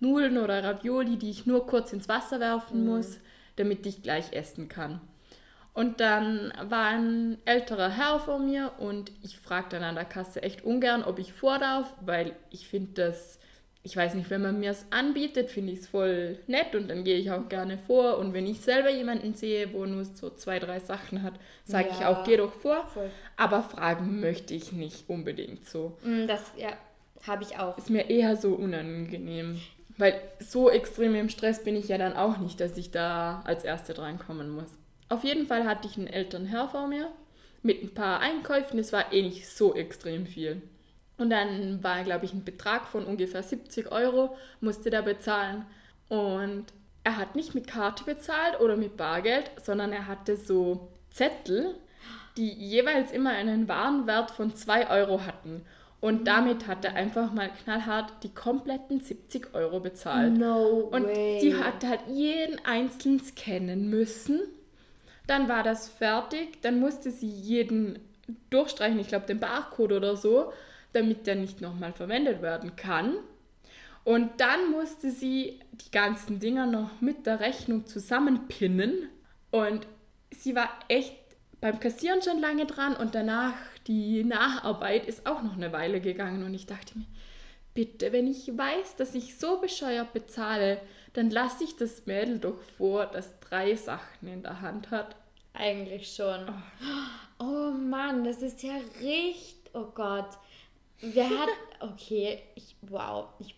Nudeln 0.00 0.38
oder 0.38 0.64
Ravioli, 0.64 1.16
die 1.16 1.30
ich 1.30 1.46
nur 1.46 1.66
kurz 1.66 1.92
ins 1.92 2.08
Wasser 2.08 2.40
werfen 2.40 2.84
muss, 2.84 3.18
damit 3.56 3.86
ich 3.86 4.02
gleich 4.02 4.32
essen 4.32 4.68
kann. 4.68 5.00
Und 5.74 6.00
dann 6.00 6.52
war 6.60 6.88
ein 6.88 7.38
älterer 7.46 7.88
Herr 7.88 8.20
vor 8.20 8.38
mir 8.38 8.72
und 8.78 9.10
ich 9.22 9.38
frage 9.38 9.70
dann 9.70 9.84
an 9.84 9.94
der 9.94 10.04
Kasse 10.04 10.42
echt 10.42 10.64
ungern, 10.64 11.02
ob 11.02 11.18
ich 11.18 11.32
vor 11.32 11.58
darf, 11.58 11.94
weil 12.02 12.36
ich 12.50 12.68
finde 12.68 12.92
das, 12.92 13.38
ich 13.84 13.96
weiß 13.96 14.14
nicht, 14.14 14.30
wenn 14.30 14.42
man 14.42 14.60
mir 14.60 14.70
es 14.70 14.86
anbietet, 14.90 15.50
finde 15.50 15.72
ich 15.72 15.80
es 15.80 15.88
voll 15.88 16.38
nett 16.46 16.74
und 16.76 16.88
dann 16.88 17.02
gehe 17.02 17.16
ich 17.18 17.30
auch 17.32 17.48
gerne 17.48 17.78
vor. 17.78 18.18
Und 18.18 18.32
wenn 18.32 18.46
ich 18.46 18.60
selber 18.60 18.90
jemanden 18.90 19.34
sehe, 19.34 19.72
wo 19.72 19.84
nur 19.86 20.04
so 20.04 20.30
zwei, 20.30 20.58
drei 20.60 20.78
Sachen 20.78 21.22
hat, 21.22 21.34
sage 21.64 21.88
ich 21.90 22.00
Ja. 22.00 22.08
auch, 22.08 22.24
geh 22.24 22.36
doch 22.36 22.52
vor. 22.52 22.86
Voll. 22.88 23.10
Aber 23.36 23.62
fragen 23.62 24.20
möchte 24.20 24.54
ich 24.54 24.70
nicht 24.72 25.08
unbedingt 25.08 25.68
so. 25.68 25.96
Mm, 26.04 26.26
Das, 26.28 26.52
ja, 26.56 26.68
habe 27.26 27.42
ich 27.42 27.58
auch. 27.58 27.76
Ist 27.76 27.90
mir 27.90 28.08
eher 28.08 28.36
so 28.36 28.54
unangenehm. 28.54 29.60
Weil 29.98 30.14
so 30.38 30.70
extrem 30.70 31.14
im 31.16 31.28
Stress 31.28 31.62
bin 31.64 31.76
ich 31.76 31.88
ja 31.88 31.98
dann 31.98 32.14
auch 32.14 32.38
nicht, 32.38 32.60
dass 32.60 32.76
ich 32.78 32.92
da 32.92 33.42
als 33.44 33.62
Erste 33.64 33.94
drankommen 33.94 34.48
muss. 34.48 34.70
Auf 35.08 35.22
jeden 35.24 35.46
Fall 35.46 35.64
hatte 35.66 35.86
ich 35.86 35.98
einen 35.98 36.06
älteren 36.06 36.46
Herr 36.46 36.68
vor 36.68 36.86
mir 36.86 37.08
mit 37.62 37.82
ein 37.82 37.92
paar 37.94 38.20
Einkäufen. 38.20 38.78
Es 38.78 38.92
war 38.92 39.12
eh 39.12 39.22
nicht 39.22 39.46
so 39.48 39.74
extrem 39.74 40.24
viel. 40.26 40.62
Und 41.22 41.30
dann 41.30 41.82
war, 41.84 42.02
glaube 42.02 42.24
ich, 42.24 42.32
ein 42.32 42.44
Betrag 42.44 42.86
von 42.86 43.04
ungefähr 43.04 43.42
70 43.42 43.92
Euro, 43.92 44.36
musste 44.60 44.90
der 44.90 45.02
bezahlen. 45.02 45.64
Und 46.08 46.66
er 47.04 47.16
hat 47.16 47.36
nicht 47.36 47.54
mit 47.54 47.68
Karte 47.68 48.04
bezahlt 48.04 48.60
oder 48.60 48.76
mit 48.76 48.96
Bargeld, 48.96 49.50
sondern 49.62 49.92
er 49.92 50.08
hatte 50.08 50.36
so 50.36 50.88
Zettel, 51.10 51.76
die 52.36 52.52
jeweils 52.52 53.12
immer 53.12 53.30
einen 53.30 53.68
Warenwert 53.68 54.32
von 54.32 54.54
2 54.56 54.90
Euro 54.90 55.24
hatten. 55.24 55.64
Und 56.00 56.26
damit 56.26 56.66
hat 56.66 56.84
er 56.84 56.96
einfach 56.96 57.32
mal 57.32 57.48
knallhart 57.62 58.24
die 58.24 58.34
kompletten 58.34 58.98
70 58.98 59.54
Euro 59.54 59.78
bezahlt. 59.78 60.36
No 60.36 60.88
Und 60.90 61.04
way. 61.06 61.38
sie 61.40 61.54
hat 61.54 61.84
halt 61.84 62.00
jeden 62.08 62.58
einzeln 62.64 63.20
scannen 63.20 63.88
müssen. 63.88 64.40
Dann 65.28 65.48
war 65.48 65.62
das 65.62 65.88
fertig. 65.88 66.60
Dann 66.62 66.80
musste 66.80 67.12
sie 67.12 67.28
jeden 67.28 68.00
durchstreichen, 68.50 68.98
ich 68.98 69.08
glaube 69.08 69.26
den 69.26 69.38
Barcode 69.38 69.92
oder 69.92 70.16
so, 70.16 70.52
damit 70.92 71.26
der 71.26 71.36
nicht 71.36 71.60
nochmal 71.60 71.92
verwendet 71.92 72.42
werden 72.42 72.76
kann. 72.76 73.14
Und 74.04 74.40
dann 74.40 74.70
musste 74.70 75.10
sie 75.10 75.60
die 75.72 75.90
ganzen 75.90 76.40
Dinger 76.40 76.66
noch 76.66 77.00
mit 77.00 77.26
der 77.26 77.40
Rechnung 77.40 77.86
zusammenpinnen. 77.86 79.08
Und 79.50 79.86
sie 80.30 80.54
war 80.56 80.68
echt 80.88 81.16
beim 81.60 81.78
Kassieren 81.78 82.22
schon 82.22 82.40
lange 82.40 82.66
dran 82.66 82.96
und 82.96 83.14
danach 83.14 83.54
die 83.86 84.24
Nacharbeit 84.24 85.06
ist 85.06 85.26
auch 85.26 85.42
noch 85.42 85.54
eine 85.54 85.72
Weile 85.72 86.00
gegangen. 86.00 86.42
Und 86.42 86.54
ich 86.54 86.66
dachte 86.66 86.98
mir, 86.98 87.06
bitte, 87.74 88.12
wenn 88.12 88.26
ich 88.26 88.48
weiß, 88.48 88.96
dass 88.96 89.14
ich 89.14 89.38
so 89.38 89.60
bescheuert 89.60 90.12
bezahle, 90.12 90.80
dann 91.12 91.30
lasse 91.30 91.62
ich 91.64 91.76
das 91.76 92.06
Mädel 92.06 92.38
doch 92.38 92.60
vor, 92.76 93.06
das 93.06 93.38
drei 93.40 93.76
Sachen 93.76 94.26
in 94.26 94.42
der 94.42 94.60
Hand 94.60 94.90
hat. 94.90 95.14
Eigentlich 95.52 96.12
schon. 96.14 96.48
Oh 97.38 97.70
Mann, 97.70 98.24
das 98.24 98.42
ist 98.42 98.62
ja 98.62 98.74
richtig. 99.00 99.70
Oh 99.74 99.86
Gott. 99.94 100.28
Wer 101.02 101.28
hat. 101.28 101.48
Okay, 101.80 102.38
ich. 102.54 102.76
Wow. 102.82 103.26
Ich, 103.40 103.56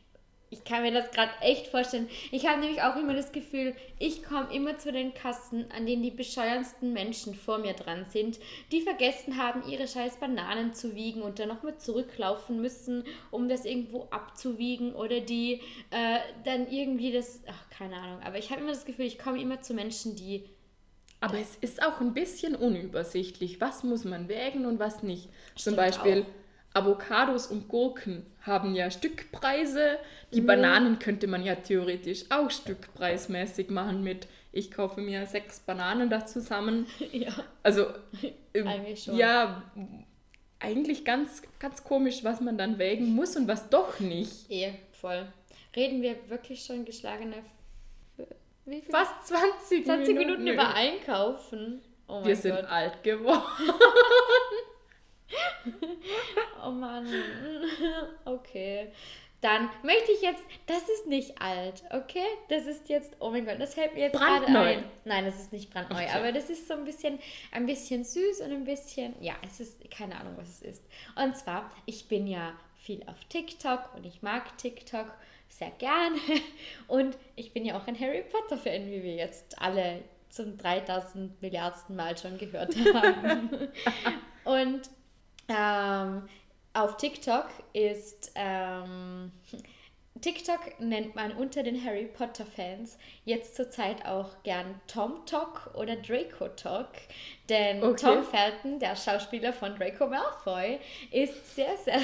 ich 0.49 0.65
kann 0.65 0.83
mir 0.83 0.93
das 0.93 1.11
gerade 1.11 1.33
echt 1.41 1.67
vorstellen. 1.67 2.09
Ich 2.31 2.47
habe 2.47 2.61
nämlich 2.61 2.81
auch 2.81 2.97
immer 2.97 3.13
das 3.13 3.33
Gefühl, 3.33 3.75
ich 3.99 4.23
komme 4.23 4.55
immer 4.55 4.79
zu 4.79 4.93
den 4.93 5.13
Kassen, 5.13 5.71
an 5.71 5.85
denen 5.85 6.03
die 6.03 6.11
bescheuerndsten 6.11 6.93
Menschen 6.93 7.35
vor 7.35 7.59
mir 7.59 7.75
dran 7.75 8.07
sind, 8.07 8.39
die 8.73 8.81
vergessen 8.81 9.37
haben, 9.37 9.69
ihre 9.69 9.87
scheiß 9.87 10.17
Bananen 10.17 10.73
zu 10.73 10.95
wiegen 10.95 11.23
und 11.23 11.39
dann 11.39 11.49
nochmal 11.49 11.77
zurücklaufen 11.77 12.61
müssen, 12.63 13.05
um 13.31 13.49
das 13.49 13.65
irgendwo 13.65 14.05
abzuwiegen 14.11 14.95
oder 14.95 15.21
die 15.21 15.61
äh, 15.91 16.19
dann 16.45 16.71
irgendwie 16.71 17.13
das. 17.13 17.41
Ach, 17.47 17.69
keine 17.77 17.97
Ahnung. 17.97 18.23
Aber 18.23 18.39
ich 18.39 18.51
habe 18.51 18.63
immer 18.63 18.71
das 18.71 18.87
Gefühl, 18.87 19.07
ich 19.07 19.19
komme 19.19 19.41
immer 19.41 19.61
zu 19.61 19.75
Menschen, 19.75 20.17
die. 20.17 20.45
Aber 21.21 21.39
es 21.39 21.57
ist 21.57 21.83
auch 21.83 22.01
ein 22.01 22.15
bisschen 22.15 22.55
unübersichtlich. 22.55 23.61
Was 23.61 23.83
muss 23.83 24.05
man 24.05 24.29
wägen 24.29 24.67
und 24.67 24.79
was 24.79 25.03
nicht? 25.03 25.25
Zum 25.57 25.73
Stimmt 25.73 25.77
Beispiel 25.79 26.27
Avocados 26.75 27.47
und 27.47 27.69
Gurken 27.69 28.27
haben 28.43 28.75
ja 28.75 28.91
Stückpreise. 28.91 29.99
Die 30.33 30.41
Mhm. 30.41 30.47
Bananen 30.47 30.99
könnte 30.99 31.27
man 31.29 31.45
ja 31.45 31.55
theoretisch 31.55 32.25
auch 32.31 32.51
stückpreismäßig 32.51 33.71
machen 33.71 34.03
mit, 34.03 34.27
ich 34.53 34.71
kaufe 34.71 35.01
mir 35.01 35.27
sechs 35.27 35.61
Bananen 35.61 36.11
da 36.11 36.27
zusammen. 36.27 36.87
Ja. 37.13 37.33
Also, 37.63 37.87
ähm, 38.55 38.67
Eigentlich 38.69 39.05
schon. 39.05 39.17
ja, 39.17 39.63
eigentlich 40.61 41.05
ganz, 41.05 41.43
ganz 41.59 41.85
komisch, 41.85 42.25
was 42.25 42.41
man 42.41 42.59
dann 42.59 42.79
wägen 42.79 43.15
muss 43.15 43.37
und 43.37 43.47
was 43.49 43.69
doch 43.71 44.01
nicht. 44.01 44.51
Eh, 44.51 44.73
voll. 44.93 45.27
Reden 45.77 46.03
wir 46.03 46.17
wirklich 46.29 46.65
schon 46.65 46.85
geschlagene. 46.85 47.37
Wie 48.65 48.81
viel? 48.81 48.91
Fast 48.91 49.27
20, 49.29 49.85
20 49.85 50.17
Minuten 50.17 50.45
Nö. 50.45 50.55
über 50.55 50.75
Einkaufen. 50.75 51.83
Oh 52.09 52.25
Wir 52.25 52.35
sind 52.37 52.55
Gott. 52.57 52.65
alt 52.67 53.03
geworden. 53.03 53.43
Oh 56.65 56.71
Mann. 56.71 57.07
Okay. 58.25 58.89
Dann 59.41 59.69
möchte 59.83 60.11
ich 60.13 60.23
jetzt, 60.23 60.43
das 60.67 60.89
ist 60.89 61.07
nicht 61.07 61.43
alt, 61.43 61.83
okay? 61.91 62.25
Das 62.49 62.65
ist 62.65 62.89
jetzt, 62.89 63.15
oh 63.21 63.29
mein 63.31 63.45
Gott, 63.45 63.57
das 63.61 63.77
hält 63.77 63.93
mir 63.93 64.05
jetzt 64.05 64.17
gerade 64.17 64.41
Brandneu. 64.47 64.61
ein. 64.61 64.85
Nein, 65.05 65.27
das 65.27 65.35
ist 65.39 65.53
nicht 65.53 65.71
brandneu, 65.71 65.97
Okay. 66.03 66.09
aber 66.15 66.33
das 66.33 66.49
ist 66.49 66.67
so 66.67 66.73
ein 66.73 66.85
bisschen, 66.85 67.19
ein 67.53 67.67
bisschen 67.67 68.05
süß 68.05 68.41
und 68.41 68.53
ein 68.53 68.65
bisschen, 68.65 69.15
ja, 69.21 69.35
es 69.47 69.61
ist, 69.61 69.91
keine 69.91 70.19
Ahnung, 70.19 70.33
was 70.39 70.49
es 70.49 70.63
ist. 70.63 70.83
Und 71.23 71.37
zwar, 71.37 71.71
ich 71.85 72.09
bin 72.09 72.27
ja 72.27 72.55
viel 72.79 73.03
auf 73.07 73.23
TikTok 73.29 73.95
und 73.95 74.07
ich 74.07 74.23
mag 74.23 74.57
TikTok 74.57 75.13
sehr 75.51 75.71
gerne. 75.73 76.17
Und 76.89 77.17
ich 77.37 77.53
bin 77.53 77.65
ja 77.65 77.77
auch 77.79 77.87
ein 77.87 78.01
Harry 78.01 78.23
Potter-Fan, 78.29 78.87
wie 78.87 79.03
wir 79.05 79.15
jetzt 79.15 79.61
alle 79.61 80.03
zum 80.31 80.57
3000 80.57 81.41
Milliardsten 81.43 81.95
Mal 81.95 82.17
schon 82.19 82.39
gehört 82.39 82.75
haben. 82.93 83.69
und 84.45 84.81
ähm, 85.49 86.29
auf 86.73 86.97
TikTok 86.97 87.47
ist 87.73 88.33
ähm, 88.35 89.33
TikTok 90.21 90.81
nennt 90.81 91.15
man 91.15 91.33
unter 91.33 91.63
den 91.63 91.85
Harry 91.85 92.07
Potter-Fans 92.07 92.99
jetzt 93.25 93.57
zurzeit 93.57 94.07
auch 94.07 94.43
gern 94.43 94.81
Tom 94.87 95.27
Talk 95.27 95.71
oder 95.75 95.97
Draco 95.97 96.49
Talk. 96.49 96.89
Denn 97.49 97.83
Okay. 97.83 98.07
Tom 98.07 98.25
Felton, 98.25 98.79
der 98.79 98.97
Schauspieler 98.97 99.53
von 99.53 99.77
Draco 99.77 100.07
Malfoy, 100.07 100.79
ist 101.11 101.55
sehr, 101.55 101.77
sehr. 101.77 102.01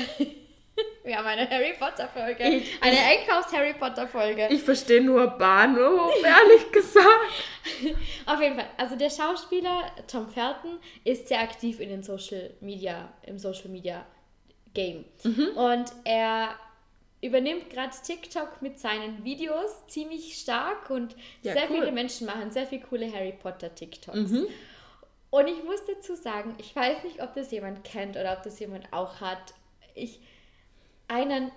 Wir 1.04 1.16
haben 1.16 1.26
eine 1.26 1.48
Harry 1.48 1.72
Potter-Folge. 1.78 2.44
Eine 2.44 2.98
Einkaufs-Harry 2.98 3.74
Potter-Folge. 3.74 4.48
Ich 4.50 4.62
verstehe 4.62 5.02
nur 5.02 5.26
Bahnhof, 5.28 6.12
ehrlich 6.22 6.70
gesagt. 6.72 7.06
Auf 8.26 8.40
jeden 8.40 8.56
Fall. 8.56 8.68
Also 8.76 8.96
der 8.96 9.10
Schauspieler 9.10 9.90
Tom 10.06 10.28
Felton 10.28 10.78
ist 11.04 11.28
sehr 11.28 11.40
aktiv 11.40 11.80
in 11.80 11.88
den 11.88 12.02
Social 12.02 12.50
Media, 12.60 13.12
im 13.26 13.38
Social 13.38 13.68
Media 13.68 14.04
Game. 14.74 15.04
Und 15.56 15.92
er 16.04 16.54
übernimmt 17.22 17.70
gerade 17.70 17.92
TikTok 18.06 18.62
mit 18.62 18.78
seinen 18.78 19.24
Videos 19.24 19.86
ziemlich 19.88 20.34
stark 20.38 20.90
und 20.90 21.14
Ja, 21.42 21.52
sehr 21.54 21.70
cool. 21.70 21.78
viele 21.80 21.92
Menschen 21.92 22.26
machen 22.26 22.50
sehr 22.50 22.66
viele 22.66 22.82
coole 22.82 23.12
Harry 23.12 23.32
Potter 23.32 23.74
TikToks. 23.74 24.32
Und 25.30 25.46
ich 25.46 25.62
muss 25.64 25.84
dazu 25.86 26.14
sagen, 26.14 26.54
ich 26.58 26.74
weiß 26.74 27.04
nicht, 27.04 27.22
ob 27.22 27.34
das 27.34 27.50
jemand 27.50 27.84
kennt 27.84 28.16
oder 28.16 28.32
ob 28.32 28.42
das 28.42 28.58
jemand 28.58 28.92
auch 28.92 29.20
hat. 29.20 29.54
Ich 29.94 30.20
einen 31.10 31.52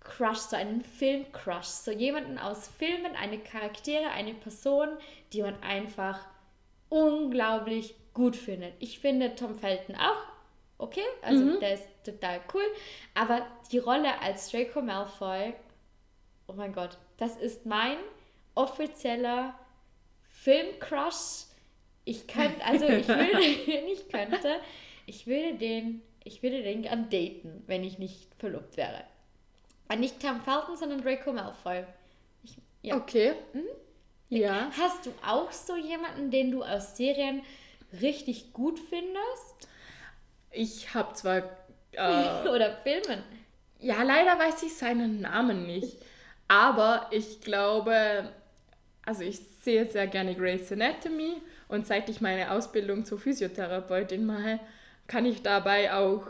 Crush, 0.00 0.38
so 0.38 0.56
einen 0.56 0.82
Film-Crush, 0.82 1.66
so 1.66 1.90
jemanden 1.90 2.38
aus 2.38 2.68
Filmen, 2.68 3.16
eine 3.16 3.38
Charaktere, 3.38 4.10
eine 4.10 4.34
Person, 4.34 4.88
die 5.32 5.42
man 5.42 5.60
einfach 5.62 6.26
unglaublich 6.88 7.94
gut 8.14 8.36
findet. 8.36 8.74
Ich 8.78 8.98
finde 8.98 9.34
Tom 9.34 9.54
Felton 9.54 9.96
auch 9.96 10.30
okay, 10.80 11.04
also 11.22 11.58
der 11.58 11.74
ist 11.74 11.86
total 12.04 12.40
cool, 12.54 12.64
aber 13.14 13.46
die 13.70 13.78
Rolle 13.78 14.20
als 14.20 14.50
Draco 14.50 14.80
Malfoy, 14.80 15.54
oh 16.46 16.54
mein 16.54 16.72
Gott, 16.72 16.98
das 17.18 17.36
ist 17.36 17.66
mein 17.66 17.98
offizieller 18.54 19.54
Film-Crush. 20.22 21.44
Ich 22.04 22.26
könnte, 22.26 22.64
also 22.64 22.86
ich 22.86 23.06
würde, 23.08 23.66
wenn 23.66 23.88
ich 23.88 24.08
könnte, 24.08 24.60
ich 25.06 25.26
würde 25.26 25.54
den, 25.54 26.02
ich 26.24 26.42
würde 26.42 26.62
den 26.62 26.82
gern 26.82 27.08
daten, 27.10 27.64
wenn 27.66 27.84
ich 27.84 27.98
nicht 27.98 28.34
verlobt 28.38 28.76
wäre. 28.76 29.04
Und 29.88 30.00
nicht 30.00 30.20
Tom 30.20 30.40
Felton, 30.42 30.76
sondern 30.76 31.02
Draco 31.02 31.32
Malfoy. 31.32 31.84
Ich, 32.42 32.56
ja. 32.82 32.96
Okay. 32.96 33.34
Ja. 34.28 34.70
Hast 34.78 35.06
du 35.06 35.10
auch 35.26 35.50
so 35.50 35.76
jemanden, 35.76 36.30
den 36.30 36.52
du 36.52 36.62
aus 36.62 36.96
Serien 36.96 37.42
richtig 38.00 38.52
gut 38.52 38.78
findest? 38.78 39.68
Ich 40.52 40.94
habe 40.94 41.12
zwar. 41.14 41.42
Äh, 41.92 42.48
Oder 42.48 42.76
Filmen? 42.82 43.22
ja, 43.80 44.02
leider 44.02 44.38
weiß 44.38 44.62
ich 44.62 44.76
seinen 44.76 45.20
Namen 45.20 45.66
nicht. 45.66 45.96
Aber 46.48 47.08
ich 47.10 47.40
glaube. 47.40 48.30
Also, 49.04 49.22
ich 49.24 49.40
sehe 49.62 49.86
sehr 49.86 50.06
gerne 50.06 50.34
Grey's 50.34 50.70
Anatomy. 50.70 51.42
Und 51.68 51.86
seit 51.86 52.08
ich 52.08 52.20
meine 52.20 52.50
Ausbildung 52.50 53.04
zur 53.04 53.18
Physiotherapeutin 53.18 54.26
mache, 54.26 54.60
kann 55.10 55.26
ich 55.26 55.42
dabei 55.42 55.92
auch. 55.92 56.28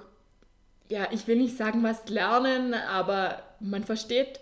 Ja, 0.88 1.08
ich 1.12 1.26
will 1.26 1.36
nicht 1.36 1.56
sagen, 1.56 1.82
was 1.82 2.08
lernen, 2.08 2.72
aber 2.72 3.42
man 3.60 3.84
versteht 3.84 4.40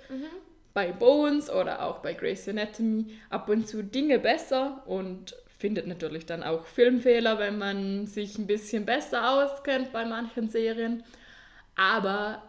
bei 0.72 0.92
Bones 0.92 1.51
oder 1.51 1.85
auch 1.85 1.98
bei 1.98 2.14
Grey's 2.14 2.48
Anatomy 2.48 3.18
ab 3.31 3.48
und 3.48 3.66
zu 3.66 3.83
Dinge 3.83 4.20
besser 4.20 4.85
und 4.87 5.35
findet 5.59 5.88
natürlich 5.88 6.24
dann 6.24 6.44
auch 6.44 6.66
Filmfehler, 6.66 7.40
wenn 7.40 7.59
man 7.59 8.07
sich 8.07 8.38
ein 8.38 8.46
bisschen 8.46 8.87
besser 8.87 9.29
auskennt 9.29 9.92
bei 9.92 10.05
manchen 10.05 10.48
Serien. 10.48 11.03
Aber 11.74 12.40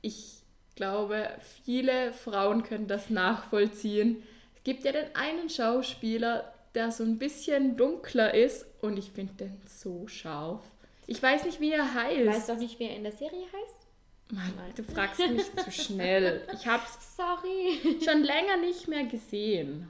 ich 0.00 0.38
glaube, 0.76 1.28
viele 1.62 2.14
Frauen 2.14 2.62
können 2.62 2.88
das 2.88 3.10
nachvollziehen. 3.10 4.22
Es 4.56 4.64
gibt 4.64 4.84
ja 4.84 4.92
den 4.92 5.14
einen 5.14 5.50
Schauspieler, 5.50 6.54
der 6.74 6.90
so 6.90 7.04
ein 7.04 7.18
bisschen 7.18 7.76
dunkler 7.76 8.32
ist 8.32 8.64
und 8.80 8.96
ich 8.96 9.10
finde 9.10 9.34
den 9.34 9.60
so 9.66 10.08
scharf. 10.08 10.62
Ich 11.06 11.22
weiß 11.22 11.44
nicht, 11.44 11.60
wie 11.60 11.72
er 11.72 11.94
heißt. 11.94 12.26
Weißt 12.26 12.48
du 12.48 12.52
auch 12.54 12.58
nicht, 12.58 12.78
wie 12.78 12.84
er 12.84 12.96
in 12.96 13.02
der 13.02 13.12
Serie 13.12 13.44
heißt? 13.44 13.86
Mann, 14.32 14.52
du 14.74 14.82
fragst 14.82 15.20
mich 15.20 15.54
zu 15.56 15.70
schnell. 15.70 16.46
Ich 16.54 16.66
habe 16.66 16.82
es 16.84 17.16
Sorry. 17.16 17.98
schon 18.04 18.22
länger 18.22 18.56
nicht 18.56 18.88
mehr 18.88 19.04
gesehen. 19.04 19.88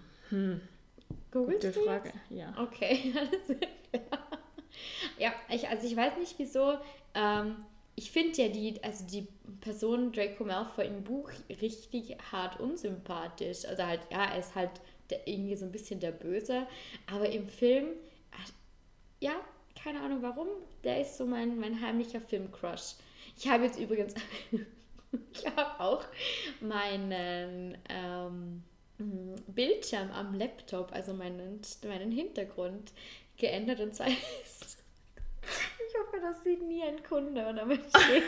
Googlest 1.31 1.63
Gute 1.63 1.73
Frage. 1.73 2.13
Ja. 2.31 2.53
Okay. 2.59 3.13
Ja, 5.19 5.33
ich, 5.49 5.69
also 5.69 5.87
ich 5.87 5.97
weiß 5.97 6.17
nicht 6.19 6.35
wieso. 6.39 6.79
Ähm, 7.15 7.57
ich 7.95 8.11
finde 8.11 8.43
ja 8.43 8.49
die, 8.49 8.83
also 8.83 9.05
die 9.07 9.27
Person 9.61 10.11
Draco 10.13 10.45
Malfoy 10.45 10.87
im 10.87 11.05
Buch 11.05 11.31
richtig 11.61 12.17
hart 12.33 12.59
unsympathisch. 12.59 13.65
Also 13.67 13.85
halt, 13.85 14.01
ja, 14.11 14.25
er 14.33 14.39
ist 14.39 14.55
halt 14.55 14.71
der, 15.11 15.27
irgendwie 15.29 15.55
so 15.55 15.65
ein 15.65 15.73
bisschen 15.73 16.01
der 16.01 16.11
Böse. 16.11 16.67
Aber 17.13 17.29
im 17.29 17.49
Film, 17.49 17.87
keine 19.85 20.01
Ahnung 20.01 20.23
warum, 20.23 20.49
der 20.83 21.03
ist 21.03 21.19
so 21.19 21.27
mein, 21.27 21.59
mein 21.59 21.79
heimlicher 21.81 22.21
Filmcrush. 22.21 22.95
Ich 23.37 23.47
habe 23.47 23.65
jetzt 23.65 23.79
übrigens, 23.79 24.15
ich 25.33 25.47
habe 25.47 25.79
auch 25.79 26.05
meinen 26.61 27.77
ähm, 27.91 28.63
Bildschirm 29.49 30.11
am 30.11 30.35
Laptop, 30.35 30.91
also 30.93 31.13
meinen, 31.13 31.61
meinen 31.87 32.11
Hintergrund 32.11 32.93
geändert 33.37 33.81
und 33.81 33.95
zwar 33.95 34.07
ist, 34.43 34.83
ich 35.43 36.01
hoffe, 36.01 36.19
das 36.23 36.43
sieht 36.43 36.63
nie 36.63 36.83
ein 36.83 37.03
Kunde 37.03 37.47
und 37.47 37.59
aber 37.59 37.75
steht, 37.75 38.23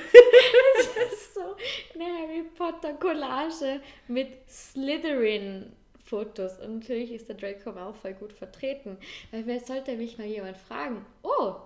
es 0.78 1.12
ist 1.12 1.34
so 1.34 1.56
eine 1.94 2.04
Harry 2.04 2.42
Potter 2.54 2.92
Collage 2.94 3.80
mit 4.08 4.46
Slytherin 4.46 5.72
Fotos 6.06 6.58
und 6.60 6.80
natürlich 6.80 7.12
ist 7.12 7.28
der 7.28 7.36
Draco 7.36 7.72
Malfoy 7.72 8.14
gut 8.14 8.32
vertreten, 8.32 8.96
weil 9.30 9.46
wer 9.46 9.60
sollte 9.60 9.96
mich 9.96 10.18
mal 10.18 10.26
jemand 10.26 10.56
fragen, 10.56 11.04
oh, 11.22 11.56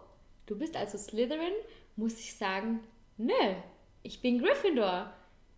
du 0.47 0.57
bist 0.57 0.77
also 0.77 0.99
Slytherin, 0.99 1.53
muss 1.97 2.19
ich 2.19 2.35
sagen, 2.35 2.81
nö, 3.19 3.33
ich 4.03 4.21
bin 4.21 4.43
Gryffindor. 4.43 5.13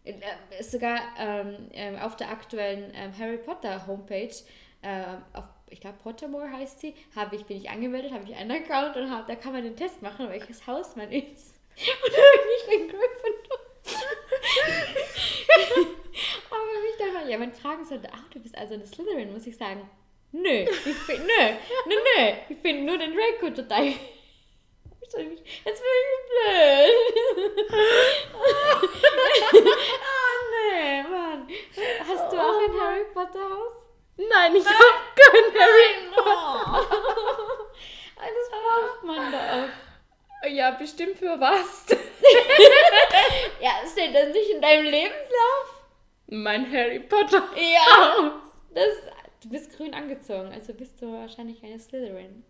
Äh, 0.04 0.14
sogar 0.62 0.98
ähm, 1.16 1.68
ähm, 1.72 1.96
auf 1.96 2.16
der 2.16 2.30
aktuellen 2.30 2.92
ähm, 2.94 3.16
Harry 3.16 3.38
Potter 3.38 3.86
Homepage, 3.86 4.34
ähm, 4.82 5.22
auf, 5.32 5.44
ich 5.70 5.80
glaube 5.80 5.98
Pottermore 6.02 6.50
heißt 6.50 6.80
sie, 6.80 6.94
habe 7.14 7.36
ich, 7.36 7.44
bin 7.44 7.56
ich 7.56 7.70
angemeldet, 7.70 8.12
habe 8.12 8.24
ich 8.24 8.34
einen 8.34 8.50
Account 8.50 8.96
und 8.96 9.10
hab, 9.10 9.28
da 9.28 9.36
kann 9.36 9.52
man 9.52 9.62
den 9.62 9.76
Test 9.76 10.02
machen, 10.02 10.28
welches 10.28 10.66
Haus 10.66 10.96
man 10.96 11.10
ist. 11.12 11.54
Und 11.74 12.12
bin 12.12 12.20
ich 12.58 12.80
in 12.80 12.88
Gryffindor. 12.88 13.31
Wenn 17.32 17.40
mal 17.40 17.46
jemand 17.46 17.56
fragen 17.56 17.84
sollte, 17.84 18.08
ach, 18.12 18.28
du 18.30 18.40
bist 18.40 18.56
also 18.56 18.74
eine 18.74 18.86
Slytherin, 18.86 19.32
muss 19.32 19.46
ich 19.46 19.56
sagen, 19.56 19.88
nö, 20.32 20.64
ich 20.64 20.96
find, 20.96 21.20
nö, 21.20 21.54
nö, 21.86 21.94
nö, 21.94 22.32
ich 22.48 22.58
finde 22.58 22.82
nur 22.84 22.98
den 22.98 23.14
Draco 23.14 23.50
total... 23.50 23.86
Jetzt 25.04 25.16
bin 25.16 25.32
ich 25.32 25.42
blöd. 26.30 26.92
oh 28.32 28.48
nee, 30.50 31.02
Mann. 31.02 31.48
Hast 32.08 32.32
du 32.32 32.36
auch 32.38 32.62
ein 32.62 32.80
Harry 32.80 33.04
Potter 33.12 33.40
Haus? 33.40 33.74
Nein, 34.16 34.56
ich 34.56 34.64
habe 34.64 35.02
kein 35.14 35.60
Harry. 35.60 35.88
Oh. 36.16 36.80
Das 38.16 38.48
braucht 38.50 39.02
man 39.04 39.32
doch. 39.32 40.48
Ja, 40.48 40.70
bestimmt 40.70 41.18
für 41.18 41.38
was? 41.38 41.84
Ja, 43.60 43.86
steht 43.86 44.14
das 44.14 44.28
nicht 44.28 44.50
in 44.50 44.62
deinem 44.62 44.84
Lebenslauf? 44.84 45.71
Mein 46.32 46.70
Harry 46.72 46.98
Potter. 47.00 47.44
Ja. 47.56 48.40
Das, 48.74 48.86
du 49.42 49.50
bist 49.50 49.76
grün 49.76 49.92
angezogen, 49.92 50.50
also 50.50 50.72
bist 50.72 51.02
du 51.02 51.12
wahrscheinlich 51.12 51.62
eine 51.62 51.78
Slytherin. 51.78 52.42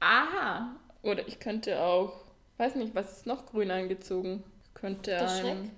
Aha. 0.00 0.76
Oder 1.02 1.26
ich 1.26 1.40
könnte 1.40 1.80
auch, 1.80 2.12
weiß 2.58 2.74
nicht, 2.74 2.94
was 2.94 3.16
ist 3.16 3.26
noch 3.26 3.46
grün 3.46 3.70
angezogen? 3.70 4.44
Könnte 4.74 5.12
Der 5.12 5.22
ein 5.30 5.70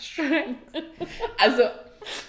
Shrek. 0.00 0.56
Also, 1.38 1.62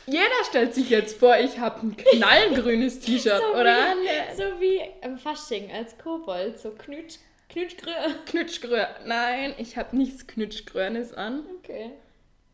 jeder 0.06 0.44
stellt 0.48 0.76
sich 0.76 0.92
jetzt 0.92 1.18
vor, 1.20 1.36
ich 1.40 1.58
habe 1.58 1.82
ein 1.88 1.98
knallgrünes 1.98 3.00
T-Shirt, 3.00 3.42
So 3.42 3.60
oder? 3.60 3.76
wie, 3.96 4.36
so 4.36 4.44
wie 4.62 4.82
im 5.02 5.18
Fasching 5.18 5.72
als 5.72 5.98
Kobold, 5.98 6.60
so 6.60 6.70
knutsch, 6.72 7.16
knutschgrün. 7.50 7.94
Knutschgrün. 8.28 8.86
Nein, 9.08 9.56
ich 9.58 9.78
habe 9.78 9.98
nichts 9.98 10.28
Knutschgrünes 10.28 11.12
an. 11.16 11.44
Okay. 11.58 11.94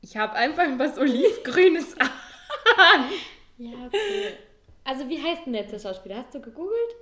Ich 0.02 0.18
habe 0.18 0.34
einfach 0.34 0.68
was 0.78 0.98
Olivgrünes 0.98 1.96
an. 1.98 2.10
Ja, 3.58 3.86
okay. 3.86 4.34
Also 4.84 5.08
wie 5.08 5.22
heißt 5.22 5.46
denn 5.46 5.54
jetzt 5.54 5.72
der 5.72 5.80
Schauspieler? 5.80 6.18
Hast 6.18 6.34
du 6.34 6.42
gegoogelt? 6.42 6.96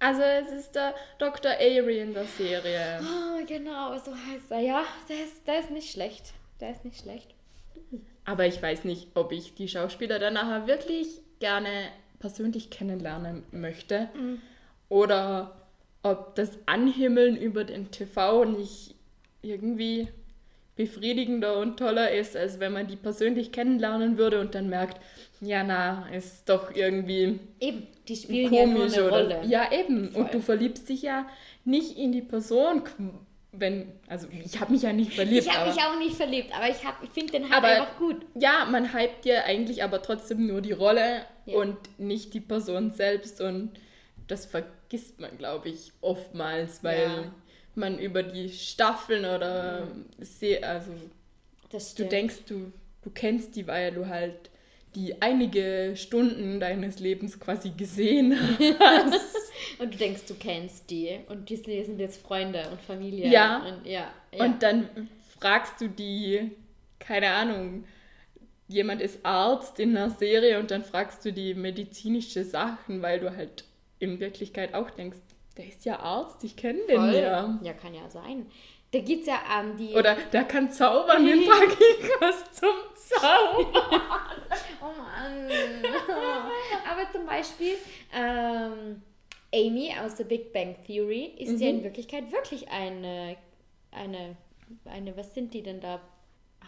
Also, 0.00 0.22
es 0.22 0.52
ist 0.52 0.74
der 0.76 0.94
Dr. 1.18 1.50
Avery 1.50 1.98
in 2.00 2.14
der 2.14 2.24
Serie. 2.24 3.00
Oh, 3.02 3.44
genau, 3.46 3.98
so 3.98 4.14
heißt 4.14 4.50
er. 4.50 4.60
Ja, 4.60 4.84
der 5.08 5.24
ist, 5.24 5.46
der 5.46 5.60
ist 5.60 5.70
nicht 5.70 5.90
schlecht. 5.90 6.32
Der 6.60 6.70
ist 6.70 6.84
nicht 6.84 7.00
schlecht. 7.00 7.34
Aber 8.24 8.46
ich 8.46 8.62
weiß 8.62 8.84
nicht, 8.84 9.08
ob 9.14 9.32
ich 9.32 9.54
die 9.54 9.68
Schauspieler 9.68 10.18
dann 10.18 10.34
nachher 10.34 10.66
wirklich 10.66 11.20
gerne 11.40 11.88
persönlich 12.20 12.70
kennenlernen 12.70 13.44
möchte. 13.50 14.08
Oder 14.88 15.68
ob 16.02 16.34
das 16.36 16.50
Anhimmeln 16.66 17.36
über 17.36 17.64
den 17.64 17.90
TV 17.90 18.44
nicht 18.44 18.94
irgendwie 19.42 20.08
befriedigender 20.78 21.58
und 21.58 21.76
toller 21.78 22.10
ist, 22.12 22.34
als 22.36 22.58
wenn 22.60 22.72
man 22.72 22.86
die 22.86 22.96
persönlich 22.96 23.52
kennenlernen 23.52 24.16
würde 24.16 24.40
und 24.40 24.54
dann 24.54 24.68
merkt, 24.70 24.98
ja, 25.40 25.62
na, 25.62 26.08
ist 26.14 26.48
doch 26.48 26.74
irgendwie 26.74 27.38
Eben, 27.60 27.86
die 28.08 28.16
spielen 28.16 28.52
ja 28.54 28.62
komisch 28.64 28.94
eine 28.94 29.04
oder. 29.06 29.16
Rolle. 29.22 29.40
Ja, 29.46 29.70
eben. 29.72 30.10
Voll. 30.12 30.22
Und 30.22 30.34
du 30.34 30.40
verliebst 30.40 30.88
dich 30.88 31.02
ja 31.02 31.26
nicht 31.64 31.98
in 31.98 32.12
die 32.12 32.22
Person, 32.22 32.82
wenn, 33.52 33.92
also 34.06 34.28
ich 34.44 34.60
habe 34.60 34.72
mich 34.72 34.82
ja 34.82 34.92
nicht 34.92 35.12
verliebt. 35.14 35.46
Ich 35.46 35.52
habe 35.56 35.70
mich 35.70 35.80
auch 35.80 35.98
nicht 35.98 36.14
verliebt, 36.16 36.50
aber 36.56 36.68
ich, 36.68 36.84
hab- 36.84 37.02
ich 37.02 37.10
finde 37.10 37.32
den 37.32 37.52
Aber- 37.52 37.66
einfach 37.66 37.98
gut. 37.98 38.16
Ja, 38.34 38.66
man 38.70 38.92
hypt 38.94 39.24
dir 39.24 39.44
eigentlich 39.44 39.82
aber 39.82 40.00
trotzdem 40.00 40.46
nur 40.46 40.60
die 40.60 40.72
Rolle 40.72 41.22
Ja. 41.46 41.56
und 41.58 41.76
nicht 41.98 42.34
die 42.34 42.40
Person 42.40 42.92
selbst 42.92 43.40
und 43.40 43.72
das 44.28 44.46
vergisst 44.46 45.18
man, 45.20 45.36
glaube 45.38 45.70
ich, 45.70 45.92
oftmals, 46.02 46.84
weil 46.84 47.02
Ja. 47.02 47.24
Mhm. 47.78 47.80
man 47.80 47.98
über 47.98 48.22
die 48.22 48.48
Staffeln 48.50 49.24
oder 49.24 49.88
se 50.20 50.62
also 50.62 50.92
du 51.96 52.04
denkst, 52.04 52.44
du, 52.46 52.72
du 53.02 53.10
kennst 53.10 53.56
die, 53.56 53.66
weil 53.66 53.92
du 53.92 54.06
halt 54.06 54.50
die 54.94 55.20
einige 55.20 55.94
Stunden 55.96 56.60
deines 56.60 56.98
Lebens 56.98 57.38
quasi 57.38 57.70
gesehen 57.70 58.36
hast. 58.80 59.50
Und 59.78 59.94
du 59.94 59.98
denkst, 59.98 60.22
du 60.26 60.34
kennst 60.34 60.90
die. 60.90 61.20
Und 61.28 61.48
die 61.50 61.56
sind 61.56 61.98
jetzt 61.98 62.22
Freunde 62.22 62.68
und 62.70 62.80
Familie. 62.80 63.28
Ja. 63.28 63.58
Und, 63.58 63.86
ja, 63.86 64.10
ja. 64.32 64.44
Und 64.44 64.62
dann 64.62 64.88
fragst 65.38 65.80
du 65.80 65.88
die, 65.88 66.50
keine 66.98 67.30
Ahnung, 67.30 67.84
jemand 68.66 69.00
ist 69.00 69.24
Arzt 69.24 69.78
in 69.78 69.96
einer 69.96 70.10
Serie 70.10 70.58
und 70.58 70.70
dann 70.70 70.84
fragst 70.84 71.24
du 71.24 71.32
die 71.32 71.54
medizinische 71.54 72.44
Sachen, 72.44 73.02
weil 73.02 73.20
du 73.20 73.36
halt 73.36 73.64
in 73.98 74.20
Wirklichkeit 74.20 74.74
auch 74.74 74.90
denkst, 74.90 75.18
der 75.58 75.66
ist 75.66 75.84
ja 75.84 75.98
Arzt, 76.00 76.42
ich 76.44 76.56
kenne 76.56 76.78
den 76.88 76.96
Voll. 77.00 77.14
ja. 77.14 77.58
Ja, 77.62 77.72
kann 77.74 77.92
ja 77.94 78.08
sein. 78.08 78.46
Da 78.90 79.00
es 79.00 79.26
ja 79.26 79.38
ähm, 79.60 79.76
die. 79.76 79.92
Oder 79.94 80.16
der 80.32 80.44
kann 80.44 80.70
zaubern, 80.72 81.26
den 81.26 81.42
frage 81.42 81.72
ich 81.72 82.08
was 82.20 82.52
zum 82.52 82.70
Zaubern. 82.94 84.00
Oh 84.80 84.86
Mann. 84.96 85.50
Aber 86.90 87.10
zum 87.12 87.26
Beispiel 87.26 87.74
ähm, 88.14 89.02
Amy 89.54 89.92
aus 90.02 90.16
The 90.16 90.24
Big 90.24 90.52
Bang 90.52 90.76
Theory 90.86 91.34
ist 91.38 91.60
ja 91.60 91.70
Mhm. 91.70 91.78
in 91.78 91.84
Wirklichkeit 91.84 92.30
wirklich 92.32 92.70
eine, 92.70 93.36
eine, 93.90 94.36
eine, 94.86 95.16
was 95.16 95.34
sind 95.34 95.52
die 95.52 95.62
denn 95.62 95.80
da? 95.80 96.00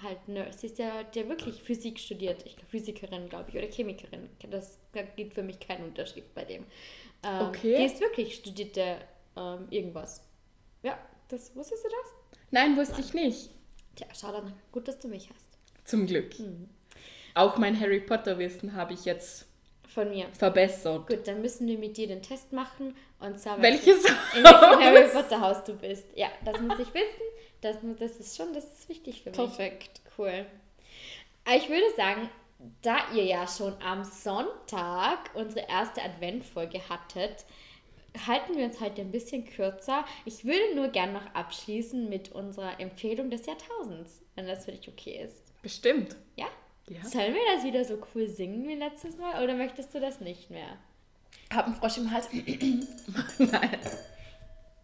Halt, 0.03 0.29
ne, 0.29 0.47
sie 0.57 0.67
ist 0.67 0.79
ja 0.79 1.03
der 1.03 1.29
wirklich 1.29 1.63
Physik 1.63 1.99
studiert. 1.99 2.43
Ich 2.47 2.57
glaube, 2.57 2.71
Physikerin, 2.71 3.29
glaube 3.29 3.51
ich, 3.51 3.57
oder 3.57 3.67
Chemikerin. 3.67 4.31
Das, 4.49 4.79
da 4.93 5.03
gibt 5.03 5.35
für 5.35 5.43
mich 5.43 5.61
keinen 5.61 5.85
Unterschied 5.85 6.33
bei 6.35 6.45
dem. 6.45 6.65
Ähm, 7.23 7.49
Okay. 7.49 7.77
Die 7.79 7.85
ist 7.85 8.01
wirklich 8.01 8.35
studierte 8.37 8.97
ähm, 9.37 9.67
irgendwas. 9.71 10.23
Ja, 10.83 10.99
das, 11.29 11.55
wusstest 11.55 11.85
du 11.85 11.89
das? 11.89 12.41
Nein, 12.51 12.77
wusste 12.77 13.01
ich 13.01 13.13
nicht. 13.13 13.51
Tja, 13.97 14.07
schau 14.19 14.33
dann. 14.33 14.55
Gut, 14.73 14.89
dass 14.89 14.99
du 14.99 15.09
mich 15.09 15.29
hast. 15.29 15.87
Zum 15.87 16.07
Glück. 16.07 16.39
Mhm. 16.39 16.69
Auch 17.35 17.59
mein 17.59 17.79
Harry 17.79 18.01
Potter 18.01 18.39
Wissen 18.39 18.75
habe 18.75 18.95
ich 18.95 19.05
jetzt 19.05 19.47
Von 19.89 20.09
mir. 20.11 20.27
verbessert. 20.33 21.07
Gut, 21.09 21.27
dann 21.29 21.43
müssen 21.43 21.67
wir 21.69 21.77
mit 21.79 21.97
dir 21.97 22.07
den 22.09 22.23
Test 22.23 22.53
machen. 22.53 22.97
Und 23.19 23.39
zwar 23.39 23.61
Welches 23.61 24.05
in 24.35 24.45
welchem 24.45 24.81
Harry? 24.81 25.09
Potter 25.13 25.41
Haus 25.41 25.63
du 25.65 25.75
bist. 25.75 26.07
Ja, 26.17 26.29
das 26.45 26.59
muss 26.61 26.79
ich 26.79 26.93
wissen. 26.95 27.23
Das, 27.61 27.77
das 27.99 28.17
ist 28.17 28.37
schon, 28.37 28.53
das 28.55 28.65
ist 28.65 28.89
wichtig 28.89 29.23
für 29.23 29.31
mich. 29.31 29.37
Perfekt. 29.37 30.01
Cool. 30.17 30.47
Aber 31.45 31.57
Ich 31.57 31.69
würde 31.69 31.95
sagen, 31.97 32.29
da 32.83 32.99
ihr 33.15 33.25
ja 33.25 33.47
schon 33.47 33.75
am 33.83 34.05
Sonntag 34.05 35.31
unsere 35.35 35.67
erste 35.69 36.03
Adventfolge 36.03 36.81
hattet, 36.89 37.45
halten 38.27 38.57
wir 38.57 38.65
uns 38.67 38.81
heute 38.81 39.03
ein 39.03 39.13
bisschen 39.13 39.45
kürzer. 39.45 40.05
Ich 40.25 40.45
würde 40.45 40.75
nur 40.75 40.89
gern 40.89 41.13
noch 41.13 41.35
abschließen 41.35 42.09
mit 42.09 42.33
unserer 42.33 42.81
Empfehlung 42.81 43.31
des 43.31 43.47
Jahrtausends, 43.47 44.21
wenn 44.35 44.47
das 44.47 44.65
für 44.65 44.73
dich 44.73 44.89
okay 44.89 45.23
ist. 45.25 45.63
Bestimmt. 45.63 46.17
Ja? 46.37 46.47
Ja. 46.89 47.05
Sollen 47.05 47.35
wir 47.35 47.55
das 47.55 47.65
wieder 47.65 47.85
so 47.85 47.99
cool 48.15 48.29
singen 48.29 48.67
wie 48.67 48.75
letztes 48.75 49.17
Mal 49.17 49.43
oder 49.45 49.55
möchtest 49.55 49.95
du 49.95 50.01
das 50.01 50.21
nicht 50.21 50.51
mehr? 50.51 50.77
Hab 51.55 51.67
einen 51.67 51.75
Frosch 51.77 51.99
im 51.99 52.11
Hals. 52.11 52.29
Nein. 53.39 53.79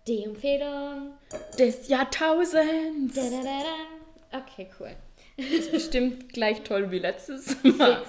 Die 0.07 0.23
Empfehlung. 0.25 1.13
Des 1.59 1.89
Jahrtausends. 1.89 3.15
Da, 3.15 3.23
da, 3.23 3.43
da. 3.43 4.39
Okay, 4.39 4.69
cool. 4.79 4.95
ist 5.37 5.73
bestimmt 5.73 6.29
gleich 6.33 6.63
toll 6.63 6.91
wie 6.91 6.99
letztes 6.99 7.63
Mal. 7.65 8.03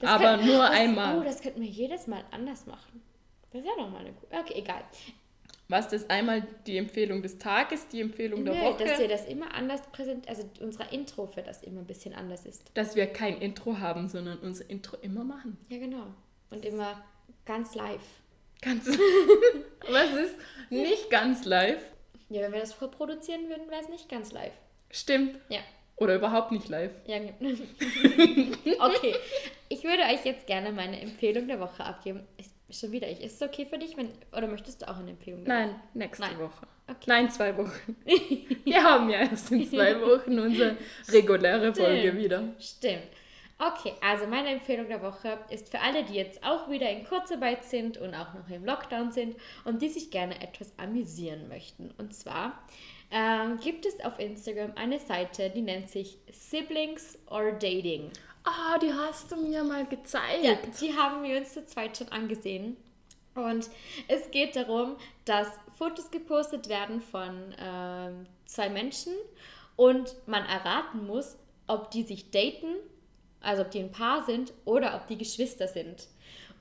Aber 0.00 0.18
könnten- 0.36 0.46
nur 0.46 0.58
das, 0.58 0.70
einmal. 0.70 1.18
Oh, 1.18 1.24
das 1.24 1.40
könnten 1.42 1.60
wir 1.60 1.68
jedes 1.68 2.06
Mal 2.06 2.24
anders 2.30 2.66
machen. 2.66 3.02
Das 3.50 3.60
ist 3.60 3.66
ja 3.66 3.82
nochmal 3.82 4.00
eine 4.00 4.12
coole. 4.12 4.40
Okay, 4.42 4.54
egal. 4.56 4.82
Was 5.68 5.88
das 5.88 6.08
einmal 6.10 6.42
die 6.66 6.76
Empfehlung 6.76 7.22
des 7.22 7.38
Tages, 7.38 7.86
die 7.88 8.00
Empfehlung 8.00 8.44
der 8.44 8.54
Nö, 8.54 8.60
Woche, 8.60 8.84
dass 8.84 8.98
wir 8.98 9.08
das 9.08 9.26
immer 9.26 9.54
anders 9.54 9.80
präsentieren, 9.92 10.28
also 10.36 10.48
unser 10.60 10.92
Intro 10.92 11.26
für 11.26 11.42
das 11.42 11.62
immer 11.62 11.80
ein 11.80 11.86
bisschen 11.86 12.14
anders 12.14 12.44
ist. 12.44 12.62
dass 12.74 12.94
wir 12.96 13.06
kein 13.06 13.38
Intro 13.40 13.78
haben, 13.78 14.08
sondern 14.08 14.38
unser 14.38 14.68
Intro 14.68 14.96
immer 15.02 15.24
machen. 15.24 15.56
Ja, 15.68 15.78
genau. 15.78 16.06
Und 16.50 16.64
immer 16.66 17.02
ganz 17.46 17.74
live. 17.74 18.00
Ganz. 18.62 18.86
Was 19.90 20.10
ist 20.14 20.34
nicht 20.70 21.10
ganz 21.10 21.44
live? 21.44 21.82
Ja, 22.30 22.40
wenn 22.42 22.52
wir 22.52 22.60
das 22.60 22.72
vorproduzieren 22.72 23.48
würden, 23.48 23.68
wäre 23.70 23.82
es 23.82 23.88
nicht 23.90 24.08
ganz 24.08 24.32
live. 24.32 24.52
Stimmt. 24.90 25.36
Ja. 25.50 25.60
Oder 25.96 26.14
überhaupt 26.16 26.50
nicht 26.52 26.68
live. 26.68 26.92
Ja, 27.06 27.18
ge- 27.18 27.34
okay. 28.80 29.14
Ich 29.68 29.84
würde 29.84 30.02
euch 30.04 30.24
jetzt 30.24 30.46
gerne 30.46 30.72
meine 30.72 31.00
Empfehlung 31.00 31.46
der 31.48 31.60
Woche 31.60 31.84
abgeben. 31.84 32.26
Ich, 32.38 32.46
schon 32.76 32.90
wieder 32.92 33.08
ich. 33.08 33.20
Ist 33.22 33.40
es 33.40 33.42
okay 33.48 33.66
für 33.66 33.78
dich, 33.78 33.96
wenn, 33.96 34.08
oder 34.36 34.46
möchtest 34.46 34.82
du 34.82 34.88
auch 34.88 34.96
eine 34.96 35.10
Empfehlung 35.10 35.44
der 35.44 35.54
Nein, 35.54 35.74
nächste 35.94 36.22
Nein. 36.24 36.38
Woche. 36.38 36.66
Okay. 36.88 37.04
Nein, 37.06 37.30
zwei 37.30 37.56
Wochen. 37.56 37.96
Wir 38.64 38.82
haben 38.82 39.10
ja 39.10 39.20
erst 39.20 39.52
in 39.52 39.68
zwei 39.68 40.00
Wochen 40.00 40.38
unsere 40.38 40.76
reguläre 41.08 41.74
Folge 41.74 42.00
Stimmt. 42.08 42.18
wieder. 42.24 42.42
Stimmt. 42.58 43.02
Okay, 43.64 43.92
also 44.00 44.26
meine 44.26 44.48
Empfehlung 44.48 44.88
der 44.88 45.02
Woche 45.02 45.38
ist 45.48 45.68
für 45.70 45.78
alle, 45.78 46.02
die 46.02 46.14
jetzt 46.14 46.42
auch 46.42 46.68
wieder 46.68 46.90
in 46.90 47.04
Kurzarbeit 47.04 47.64
sind 47.64 47.96
und 47.96 48.12
auch 48.12 48.34
noch 48.34 48.48
im 48.50 48.64
Lockdown 48.64 49.12
sind 49.12 49.36
und 49.64 49.82
die 49.82 49.88
sich 49.88 50.10
gerne 50.10 50.42
etwas 50.42 50.72
amüsieren 50.78 51.46
möchten. 51.46 51.92
Und 51.96 52.12
zwar 52.12 52.58
ähm, 53.12 53.60
gibt 53.60 53.86
es 53.86 54.00
auf 54.00 54.18
Instagram 54.18 54.72
eine 54.74 54.98
Seite, 54.98 55.48
die 55.50 55.62
nennt 55.62 55.90
sich 55.90 56.18
Siblings 56.32 57.16
or 57.30 57.52
Dating. 57.52 58.10
Ah, 58.42 58.78
die 58.78 58.92
hast 58.92 59.30
du 59.30 59.36
mir 59.36 59.62
mal 59.62 59.86
gezeigt. 59.86 60.42
Ja, 60.42 60.54
die 60.80 60.96
haben 60.96 61.22
wir 61.22 61.38
uns 61.38 61.54
zu 61.54 61.64
zweit 61.64 61.96
schon 61.96 62.08
angesehen. 62.08 62.76
Und 63.36 63.70
es 64.08 64.28
geht 64.32 64.56
darum, 64.56 64.96
dass 65.24 65.46
Fotos 65.78 66.10
gepostet 66.10 66.68
werden 66.68 67.00
von 67.00 67.54
ähm, 67.60 68.26
zwei 68.44 68.68
Menschen 68.70 69.12
und 69.76 70.16
man 70.26 70.44
erraten 70.46 71.06
muss, 71.06 71.36
ob 71.68 71.92
die 71.92 72.02
sich 72.02 72.32
daten, 72.32 72.74
also 73.42 73.62
ob 73.62 73.70
die 73.70 73.80
ein 73.80 73.92
Paar 73.92 74.24
sind 74.24 74.52
oder 74.64 74.94
ob 74.96 75.06
die 75.06 75.18
Geschwister 75.18 75.68
sind. 75.68 76.06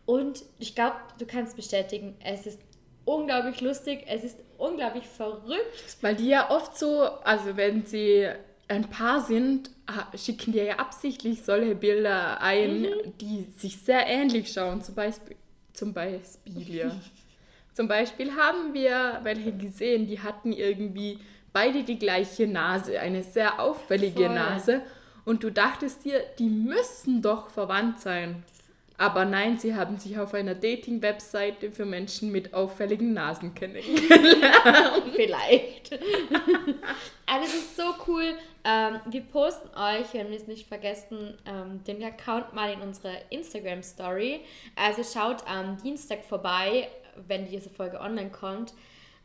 Und 0.05 0.43
ich 0.59 0.75
glaube, 0.75 0.97
du 1.19 1.25
kannst 1.25 1.55
bestätigen, 1.55 2.15
es 2.23 2.45
ist 2.45 2.59
unglaublich 3.05 3.61
lustig, 3.61 4.03
es 4.07 4.23
ist 4.23 4.39
unglaublich 4.57 5.05
verrückt. 5.05 5.97
Weil 6.01 6.15
die 6.15 6.27
ja 6.27 6.49
oft 6.49 6.77
so, 6.77 7.01
also 7.23 7.55
wenn 7.57 7.85
sie 7.85 8.27
ein 8.67 8.89
Paar 8.89 9.21
sind, 9.21 9.69
schicken 10.15 10.53
die 10.53 10.59
ja 10.59 10.75
absichtlich 10.77 11.43
solche 11.43 11.75
Bilder 11.75 12.41
ein, 12.41 12.87
die 13.19 13.47
sich 13.57 13.77
sehr 13.77 14.07
ähnlich 14.07 14.51
schauen. 14.51 14.81
Zum 14.81 14.95
Beispiel, 14.95 15.35
zum 15.73 15.93
Beispiel, 15.93 16.75
ja. 16.75 16.91
zum 17.73 17.87
Beispiel 17.87 18.31
haben 18.35 18.73
wir 18.73 19.19
welche 19.23 19.51
gesehen, 19.51 20.07
die 20.07 20.19
hatten 20.19 20.53
irgendwie 20.53 21.19
beide 21.51 21.83
die 21.83 21.99
gleiche 21.99 22.47
Nase, 22.47 22.99
eine 22.99 23.23
sehr 23.23 23.59
auffällige 23.59 24.25
Voll. 24.25 24.35
Nase. 24.35 24.81
Und 25.25 25.43
du 25.43 25.51
dachtest 25.51 26.05
dir, 26.05 26.21
die 26.39 26.49
müssen 26.49 27.21
doch 27.21 27.49
verwandt 27.49 27.99
sein. 27.99 28.43
Aber 29.01 29.25
nein, 29.25 29.57
sie 29.57 29.73
haben 29.73 29.97
sich 29.97 30.19
auf 30.19 30.35
einer 30.35 30.53
Dating-Webseite 30.53 31.71
für 31.71 31.85
Menschen 31.85 32.31
mit 32.31 32.53
auffälligen 32.53 33.13
Nasen 33.13 33.55
kennengelernt. 33.55 34.03
Vielleicht. 35.15 35.93
Aber 37.25 37.43
es 37.43 37.55
ist 37.55 37.75
so 37.75 37.95
cool. 38.07 38.35
Ähm, 38.63 38.99
wir 39.09 39.21
posten 39.21 39.69
euch, 39.69 40.13
wenn 40.13 40.29
wir 40.29 40.37
es 40.37 40.45
nicht 40.45 40.67
vergessen, 40.67 41.35
ähm, 41.47 41.83
den 41.83 42.03
Account 42.03 42.53
mal 42.53 42.71
in 42.73 42.81
unserer 42.81 43.15
Instagram-Story. 43.31 44.41
Also 44.75 45.01
schaut 45.03 45.47
am 45.47 45.77
Dienstag 45.81 46.23
vorbei, 46.23 46.87
wenn 47.27 47.47
diese 47.47 47.71
Folge 47.71 47.99
online 47.99 48.29
kommt. 48.29 48.75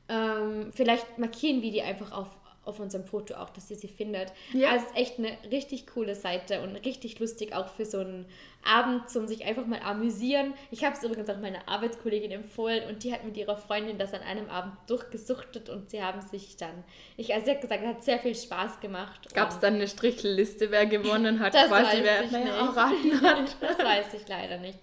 Ähm, 0.08 0.70
vielleicht 0.72 1.18
markieren 1.18 1.60
wir 1.60 1.70
die 1.70 1.82
einfach 1.82 2.12
auf, 2.12 2.28
auf 2.66 2.80
unserem 2.80 3.04
Foto 3.04 3.34
auch, 3.34 3.50
dass 3.50 3.70
ihr 3.70 3.76
sie 3.76 3.88
findet. 3.88 4.32
Ja. 4.52 4.70
Also 4.70 4.84
es 4.84 4.90
ist 4.90 4.98
echt 4.98 5.18
eine 5.18 5.38
richtig 5.50 5.86
coole 5.86 6.14
Seite 6.14 6.62
und 6.62 6.76
richtig 6.76 7.18
lustig 7.18 7.54
auch 7.54 7.68
für 7.68 7.84
so 7.84 7.98
einen 7.98 8.26
Abend 8.64 9.08
zum 9.08 9.28
sich 9.28 9.44
einfach 9.44 9.66
mal 9.66 9.80
amüsieren. 9.80 10.54
Ich 10.70 10.84
habe 10.84 10.96
es 10.96 11.02
übrigens 11.02 11.30
auch 11.30 11.38
meiner 11.38 11.68
Arbeitskollegin 11.68 12.32
empfohlen 12.32 12.88
und 12.88 13.04
die 13.04 13.12
hat 13.12 13.24
mit 13.24 13.36
ihrer 13.36 13.56
Freundin 13.56 13.98
das 13.98 14.12
an 14.12 14.22
einem 14.22 14.50
Abend 14.50 14.74
durchgesuchtet 14.88 15.68
und 15.68 15.90
sie 15.90 16.02
haben 16.02 16.20
sich 16.20 16.56
dann, 16.56 16.84
ich, 17.16 17.32
also 17.32 17.46
sie 17.46 17.52
hat 17.52 17.60
gesagt, 17.60 17.82
es 17.82 17.88
hat 17.88 18.04
sehr 18.04 18.18
viel 18.18 18.34
Spaß 18.34 18.80
gemacht. 18.80 19.32
Gab 19.34 19.50
es 19.50 19.60
dann 19.60 19.74
eine 19.74 19.86
Strichelliste, 19.86 20.70
wer 20.70 20.86
gewonnen 20.86 21.40
hat, 21.40 21.54
Das 21.54 21.68
quasi 21.68 22.02
wer 22.02 22.22
erraten 22.22 23.20
hat? 23.22 23.56
Das 23.60 23.78
weiß 23.78 24.14
ich 24.14 24.26
leider 24.28 24.58
nicht. 24.58 24.78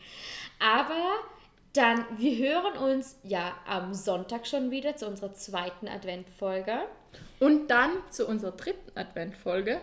Aber 0.60 1.16
Dann, 1.74 2.06
wir 2.18 2.38
hören 2.38 2.78
uns 2.78 3.20
ja 3.24 3.56
am 3.66 3.96
Sonntag 3.96 4.46
schon 4.46 4.70
wieder 4.70 4.96
zu 4.96 5.08
unserer 5.08 5.34
zweiten 5.34 5.88
Adventfolge. 5.88 6.78
Und 7.40 7.68
dann 7.70 7.92
zu 8.10 8.28
unserer 8.28 8.52
dritten 8.52 8.98
Adventfolge. 8.98 9.82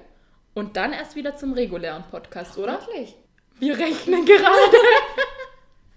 Und 0.55 0.77
dann 0.77 0.93
erst 0.93 1.15
wieder 1.15 1.37
zum 1.37 1.53
regulären 1.53 2.05
Podcast, 2.11 2.59
oder? 2.59 2.81
Wirklich? 2.81 3.17
Wir 3.59 3.79
rechnen 3.79 4.25
gerade. 4.25 4.77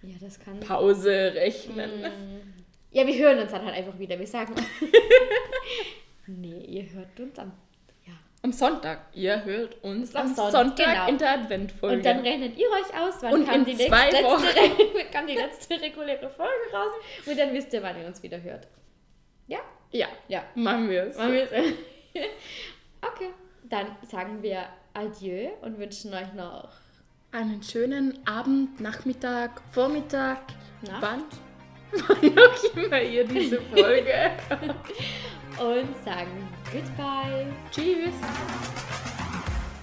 Ja, 0.06 0.16
das 0.20 0.38
kann. 0.38 0.60
Pause 0.60 1.32
rechnen. 1.34 2.04
Ja, 2.92 3.08
wir 3.08 3.18
hören 3.18 3.40
uns 3.40 3.52
dann 3.52 3.66
halt 3.66 3.76
einfach 3.76 3.98
wieder. 3.98 4.20
Wir 4.20 4.28
sagen. 4.28 4.54
nee, 6.28 6.60
ihr 6.60 6.92
hört 6.92 7.18
uns 7.22 7.40
am. 7.40 7.54
Ja. 8.06 8.12
Am 8.42 8.52
Sonntag. 8.52 9.00
Ihr 9.14 9.46
hört 9.46 9.82
uns 9.82 10.14
Am 10.14 10.28
am 10.28 10.36
Sonntag, 10.36 10.52
Sonntag, 10.52 10.86
genau. 10.86 11.08
in 11.08 11.18
der 11.18 11.32
Adventfolge. 11.32 11.96
Und 11.96 12.06
dann 12.06 12.20
rechnet 12.20 12.58
ihr 12.58 12.68
euch 12.70 13.00
aus, 13.02 13.14
wann 13.22 13.34
Und 13.34 13.46
kam, 13.46 13.56
in 13.56 13.66
die 13.66 13.76
nächste, 13.76 13.88
zwei 13.88 14.10
letzte, 14.10 15.06
kam 15.14 15.28
die 15.28 15.36
letzte 15.36 15.82
reguläre 15.82 16.30
Folge 16.30 16.74
raus. 16.74 16.92
Und 17.26 17.40
dann 17.40 17.54
wisst 17.54 17.72
ihr, 17.72 17.82
wann 17.82 17.98
ihr 18.02 18.06
uns 18.06 18.22
wieder 18.22 18.42
hört. 18.42 18.68
Ja? 19.48 19.60
ja, 19.92 20.08
Ja. 20.28 20.44
machen 20.56 20.90
wir 20.90 21.04
es. 21.04 21.18
Machen 21.18 21.34
wir 21.34 21.52
es. 21.52 21.74
okay. 23.02 23.30
Dann 23.70 23.88
sagen 24.10 24.42
wir 24.42 24.66
Adieu 24.94 25.50
und 25.62 25.78
wünschen 25.80 26.14
euch 26.14 26.32
noch 26.34 26.70
Einen 27.32 27.62
schönen 27.64 28.20
Abend, 28.28 28.80
Nachmittag, 28.80 29.62
Vormittag, 29.72 30.40
Nacht. 30.82 31.02
wann? 31.02 31.24
Wann 32.08 32.38
auch 32.40 32.76
immer 32.78 33.02
ihr 33.02 33.26
diese 33.28 33.60
Folge. 33.62 34.32
und 35.60 36.04
sagen 36.06 36.50
Goodbye. 36.72 37.48
Tschüss. 37.72 38.14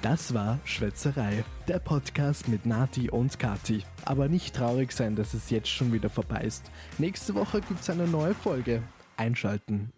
Das 0.02 0.32
war 0.32 0.58
Schwätzerei, 0.64 1.44
der 1.68 1.78
Podcast 1.78 2.48
mit 2.48 2.64
Nati 2.64 3.10
und 3.10 3.38
Kati. 3.38 3.82
Aber 4.06 4.28
nicht 4.28 4.56
traurig 4.56 4.92
sein, 4.92 5.14
dass 5.14 5.34
es 5.34 5.50
jetzt 5.50 5.68
schon 5.68 5.92
wieder 5.92 6.08
vorbei 6.08 6.40
ist. 6.40 6.70
Nächste 6.98 7.34
Woche 7.34 7.60
gibt's 7.60 7.90
eine 7.90 8.06
neue 8.06 8.34
Folge. 8.34 8.82
Einschalten. 9.20 9.92